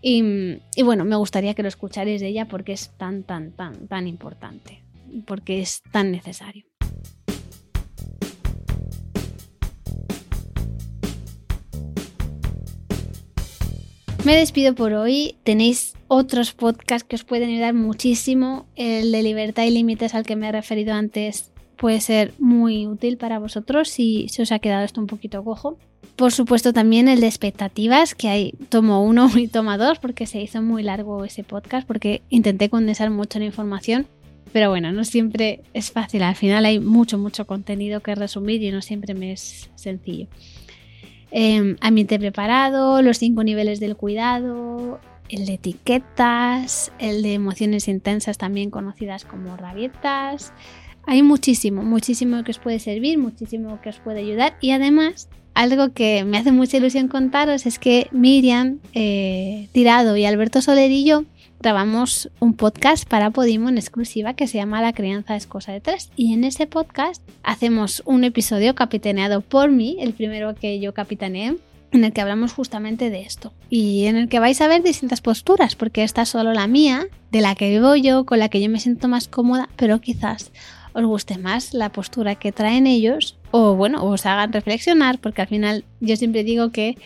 Y, 0.03 0.21
y, 0.75 0.83
bueno, 0.83 1.03
me 1.03 1.15
gustaría 1.15 1.55
que 1.55 1.63
lo 1.63 1.69
escucharais 1.69 2.21
de 2.21 2.27
ella 2.27 2.47
porque 2.47 2.73
es 2.73 2.91
tan, 2.95 3.23
tan, 3.23 3.53
tan, 3.53 3.87
tan 3.87 4.07
importante, 4.07 4.83
porque 5.25 5.61
es 5.61 5.81
tan 5.91 6.11
necesario. 6.11 6.65
Me 14.25 14.37
despido 14.37 14.73
por 14.73 14.93
hoy. 14.93 15.35
Tenéis 15.43 15.95
otros 16.07 16.53
podcasts 16.53 17.05
que 17.05 17.17
os 17.17 17.25
pueden 17.25 17.49
ayudar 17.49 17.73
muchísimo. 17.73 18.65
El 18.77 19.11
de 19.11 19.21
libertad 19.21 19.63
y 19.63 19.71
límites 19.71 20.15
al 20.15 20.25
que 20.25 20.37
me 20.37 20.47
he 20.47 20.51
referido 20.53 20.93
antes 20.93 21.51
puede 21.75 21.99
ser 21.99 22.33
muy 22.39 22.87
útil 22.87 23.17
para 23.17 23.37
vosotros 23.39 23.89
si 23.89 24.29
se 24.29 24.43
os 24.43 24.53
ha 24.53 24.59
quedado 24.59 24.85
esto 24.85 25.01
un 25.01 25.07
poquito 25.07 25.43
cojo. 25.43 25.77
Por 26.15 26.31
supuesto 26.31 26.71
también 26.71 27.09
el 27.09 27.19
de 27.19 27.27
expectativas, 27.27 28.15
que 28.15 28.29
hay 28.29 28.53
tomo 28.69 29.03
uno 29.03 29.29
y 29.35 29.49
toma 29.49 29.77
dos 29.77 29.99
porque 29.99 30.25
se 30.25 30.41
hizo 30.41 30.61
muy 30.61 30.83
largo 30.83 31.25
ese 31.25 31.43
podcast 31.43 31.85
porque 31.85 32.21
intenté 32.29 32.69
condensar 32.69 33.09
mucho 33.09 33.39
la 33.39 33.45
información. 33.45 34.07
Pero 34.53 34.69
bueno, 34.69 34.93
no 34.93 35.03
siempre 35.03 35.63
es 35.73 35.91
fácil. 35.91 36.23
Al 36.23 36.35
final 36.35 36.63
hay 36.65 36.79
mucho, 36.79 37.17
mucho 37.17 37.45
contenido 37.45 37.99
que 37.99 38.15
resumir 38.15 38.63
y 38.63 38.71
no 38.71 38.81
siempre 38.81 39.15
me 39.15 39.33
es 39.33 39.69
sencillo. 39.75 40.27
Eh, 41.35 41.75
ambiente 41.81 42.19
preparado, 42.19 43.01
los 43.01 43.17
cinco 43.17 43.43
niveles 43.43 43.79
del 43.79 43.95
cuidado, 43.95 44.99
el 45.29 45.47
de 45.47 45.55
etiquetas, 45.55 46.91
el 46.99 47.23
de 47.23 47.33
emociones 47.33 47.87
intensas 47.87 48.37
también 48.37 48.69
conocidas 48.69 49.25
como 49.25 49.57
rabietas, 49.57 50.53
Hay 51.05 51.21
muchísimo, 51.23 51.81
muchísimo 51.81 52.43
que 52.43 52.51
os 52.51 52.59
puede 52.59 52.79
servir, 52.79 53.17
muchísimo 53.17 53.81
que 53.81 53.89
os 53.89 53.99
puede 53.99 54.19
ayudar. 54.19 54.55
Y 54.61 54.71
además 54.71 55.27
algo 55.53 55.91
que 55.91 56.23
me 56.23 56.37
hace 56.37 56.51
mucha 56.51 56.77
ilusión 56.77 57.07
contaros 57.07 57.65
es 57.65 57.77
que 57.77 58.07
Miriam 58.11 58.79
eh, 58.93 59.67
Tirado 59.71 60.15
y 60.15 60.25
Alberto 60.25 60.61
Soler 60.61 60.91
y 60.91 61.03
yo 61.03 61.25
grabamos 61.63 62.29
un 62.41 62.55
podcast 62.55 63.07
para 63.07 63.31
Podimo 63.31 63.69
en 63.69 63.77
exclusiva 63.77 64.33
que 64.33 64.47
se 64.47 64.57
llama 64.57 64.81
La 64.81 64.91
crianza 64.91 65.37
es 65.37 65.47
cosa 65.47 65.71
de 65.71 65.79
tres. 65.79 66.11
Y 66.17 66.33
en 66.33 66.43
ese 66.43 66.67
podcast 66.67 67.23
hacemos 67.41 68.03
un 68.05 68.25
episodio 68.25 68.75
capitaneado 68.75 69.39
por 69.39 69.71
mí, 69.71 69.95
el 70.01 70.11
primero 70.11 70.55
que 70.55 70.81
yo 70.81 70.93
capitaneé, 70.93 71.55
en 71.93 72.03
el 72.03 72.11
que 72.11 72.19
hablamos 72.19 72.51
justamente 72.51 73.09
de 73.09 73.21
esto. 73.21 73.53
Y 73.69 74.07
en 74.07 74.17
el 74.17 74.27
que 74.27 74.39
vais 74.39 74.59
a 74.59 74.67
ver 74.67 74.83
distintas 74.83 75.21
posturas, 75.21 75.77
porque 75.77 76.03
esta 76.03 76.23
es 76.23 76.29
solo 76.29 76.51
la 76.51 76.67
mía, 76.67 77.07
de 77.31 77.39
la 77.39 77.55
que 77.55 77.69
vivo 77.69 77.95
yo, 77.95 78.25
con 78.25 78.39
la 78.39 78.49
que 78.49 78.61
yo 78.61 78.69
me 78.69 78.81
siento 78.81 79.07
más 79.07 79.29
cómoda, 79.29 79.69
pero 79.77 80.01
quizás 80.01 80.51
os 80.91 81.05
guste 81.05 81.37
más 81.37 81.73
la 81.73 81.93
postura 81.93 82.35
que 82.35 82.51
traen 82.51 82.87
ellos 82.87 83.37
o 83.51 83.75
bueno, 83.75 84.03
os 84.03 84.25
hagan 84.25 84.51
reflexionar, 84.51 85.19
porque 85.19 85.43
al 85.43 85.47
final 85.47 85.85
yo 85.99 86.15
siempre 86.17 86.43
digo 86.43 86.71
que 86.71 86.97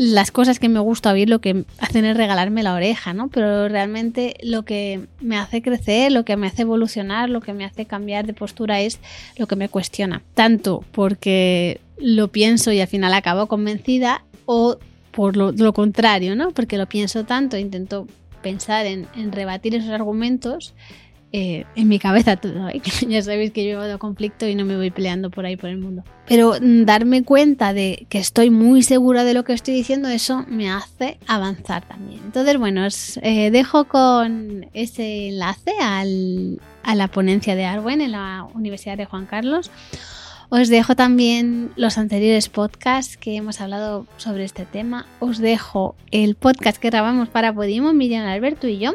las 0.00 0.30
cosas 0.30 0.58
que 0.58 0.70
me 0.70 0.80
gusta 0.80 1.12
oír 1.12 1.28
lo 1.28 1.42
que 1.42 1.66
hacen 1.78 2.06
es 2.06 2.16
regalarme 2.16 2.62
la 2.62 2.72
oreja, 2.72 3.12
¿no? 3.12 3.28
Pero 3.28 3.68
realmente 3.68 4.34
lo 4.42 4.62
que 4.62 5.02
me 5.20 5.36
hace 5.36 5.60
crecer, 5.60 6.10
lo 6.10 6.24
que 6.24 6.38
me 6.38 6.46
hace 6.46 6.62
evolucionar, 6.62 7.28
lo 7.28 7.42
que 7.42 7.52
me 7.52 7.66
hace 7.66 7.84
cambiar 7.84 8.26
de 8.26 8.32
postura 8.32 8.80
es 8.80 8.98
lo 9.36 9.46
que 9.46 9.56
me 9.56 9.68
cuestiona. 9.68 10.22
Tanto 10.32 10.82
porque 10.92 11.82
lo 11.98 12.28
pienso 12.28 12.72
y 12.72 12.80
al 12.80 12.88
final 12.88 13.12
acabo 13.12 13.46
convencida 13.46 14.24
o 14.46 14.78
por 15.10 15.36
lo, 15.36 15.72
contrario, 15.74 16.34
¿no? 16.34 16.52
Porque 16.52 16.78
lo 16.78 16.86
pienso 16.86 17.24
tanto, 17.24 17.58
intento 17.58 18.06
pensar 18.40 18.86
en, 18.86 19.06
en 19.16 19.32
rebatir 19.32 19.74
esos 19.74 19.90
argumentos 19.90 20.72
eh, 21.32 21.64
en 21.76 21.88
mi 21.88 21.98
cabeza 22.00 22.36
todo. 22.36 22.68
Ya 23.08 23.22
sabéis 23.22 23.52
que 23.52 23.68
yo 23.68 23.80
de 23.82 23.98
conflicto 23.98 24.48
y 24.48 24.54
no 24.54 24.64
me 24.64 24.76
voy 24.76 24.90
peleando 24.90 25.30
por 25.30 25.46
ahí 25.46 25.56
por 25.56 25.70
el 25.70 25.78
mundo. 25.78 26.02
Pero 26.26 26.54
mm, 26.60 26.84
darme 26.84 27.22
cuenta 27.22 27.72
de 27.72 28.06
que 28.08 28.18
estoy 28.18 28.50
muy 28.50 28.82
segura 28.82 29.22
de 29.22 29.34
lo 29.34 29.44
que 29.44 29.52
estoy 29.52 29.74
diciendo, 29.74 30.08
eso 30.08 30.44
me 30.48 30.70
hace 30.70 31.18
avanzar 31.28 31.86
también. 31.86 32.20
Entonces, 32.24 32.58
bueno, 32.58 32.84
os 32.86 33.18
eh, 33.22 33.50
dejo 33.52 33.84
con 33.84 34.66
ese 34.74 35.28
enlace 35.28 35.72
al, 35.80 36.60
a 36.82 36.94
la 36.96 37.08
ponencia 37.08 37.54
de 37.54 37.64
Arwen 37.64 38.00
en 38.00 38.12
la 38.12 38.46
Universidad 38.54 38.96
de 38.96 39.06
Juan 39.06 39.26
Carlos. 39.26 39.70
Os 40.48 40.68
dejo 40.68 40.96
también 40.96 41.70
los 41.76 41.96
anteriores 41.96 42.48
podcasts 42.48 43.16
que 43.16 43.36
hemos 43.36 43.60
hablado 43.60 44.08
sobre 44.16 44.42
este 44.42 44.64
tema. 44.64 45.06
Os 45.20 45.38
dejo 45.38 45.94
el 46.10 46.34
podcast 46.34 46.78
que 46.78 46.90
grabamos 46.90 47.28
para 47.28 47.54
Podimo, 47.54 47.92
Miriam 47.92 48.26
Alberto 48.26 48.66
y 48.66 48.78
yo 48.78 48.94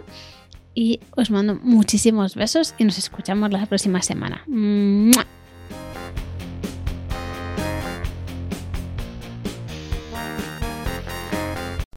y 0.76 1.00
os 1.16 1.32
mando 1.32 1.56
muchísimos 1.56 2.36
besos 2.36 2.76
y 2.78 2.84
nos 2.84 3.00
escuchamos 3.00 3.52
la 3.52 3.66
próxima 3.66 4.02
semana. 4.02 4.44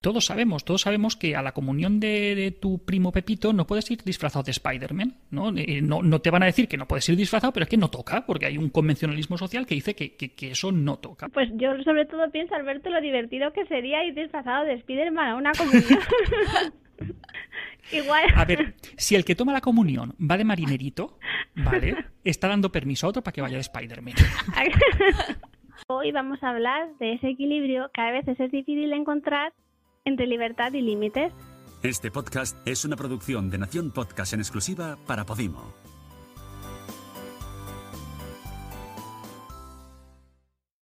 Todos 0.01 0.27
sabemos, 0.27 0.65
todos 0.65 0.83
sabemos 0.83 1.17
que 1.17 1.35
a 1.35 1.43
la 1.43 1.53
comunión 1.53 1.99
de, 1.99 2.57
tu 2.59 2.79
primo 2.85 3.11
Pepito 3.11 3.53
no 3.53 3.67
puedes 3.67 3.91
ir 3.91 4.03
disfrazado 4.05 4.45
de 4.45 4.53
Spider-Man, 4.53 5.17
¿no? 5.33 5.53
Eh, 5.57 5.83
¿no? 5.83 6.03
¿no? 6.03 6.21
te 6.21 6.31
van 6.31 6.45
a 6.45 6.47
decir 6.47 6.69
que 6.69 6.77
no 6.77 6.87
puedes 6.87 7.09
ir 7.09 7.17
disfrazado, 7.17 7.53
pero 7.53 7.65
es 7.65 7.69
que 7.69 7.77
no 7.77 7.91
toca, 7.91 8.25
porque 8.25 8.47
hay 8.47 8.57
un 8.57 8.71
convencionalismo 8.71 9.37
social 9.37 9.67
que 9.67 9.75
dice 9.75 9.95
que, 9.97 10.15
que, 10.15 10.51
eso 10.51 10.71
no 10.71 10.99
toca. 10.99 11.29
Pues 11.29 11.51
yo 11.57 11.71
sobre 11.83 12.07
todo 12.07 12.31
pienso, 12.31 12.55
Alberto, 12.55 12.91
lo 12.91 13.01
divertido 13.01 13.53
que 13.53 13.67
sería 13.67 14.05
ir 14.05 14.15
disfrazado 14.15 14.65
de 14.65 14.75
Spider-Man 14.75 15.29
a 15.29 15.37
una 15.37 15.53
comunión. 15.53 15.85
Igual. 17.93 18.25
A 18.35 18.45
ver, 18.45 18.75
si 18.97 19.15
el 19.15 19.25
que 19.25 19.35
toma 19.35 19.53
la 19.53 19.61
comunión 19.61 20.15
va 20.19 20.37
de 20.37 20.45
marinerito, 20.45 21.19
¿vale? 21.57 21.97
Está 22.25 22.49
dando 22.49 22.71
permiso 22.71 23.07
a 23.07 23.11
otro 23.11 23.23
para 23.23 23.33
que 23.33 23.41
vaya 23.41 23.57
de 23.57 23.63
Spider-Man. 23.63 24.15
Hoy 25.89 26.13
vamos 26.13 26.43
a 26.43 26.51
hablar 26.51 26.89
de 26.99 27.15
ese 27.15 27.31
equilibrio 27.31 27.91
que 27.95 28.01
a 28.01 28.11
veces 28.11 28.39
es 28.39 28.51
difícil 28.51 28.93
encontrar 28.93 29.55
entre 30.05 30.27
libertad 30.27 30.73
y 30.73 30.83
límites. 30.83 31.33
Este 31.83 32.11
podcast 32.11 32.57
es 32.67 32.85
una 32.85 32.97
producción 32.97 33.51
de 33.51 33.59
Nación 33.59 33.93
Podcast 33.93 34.35
en 34.35 34.41
exclusiva 34.41 34.99
para 35.07 35.25
Podimo. 35.25 35.73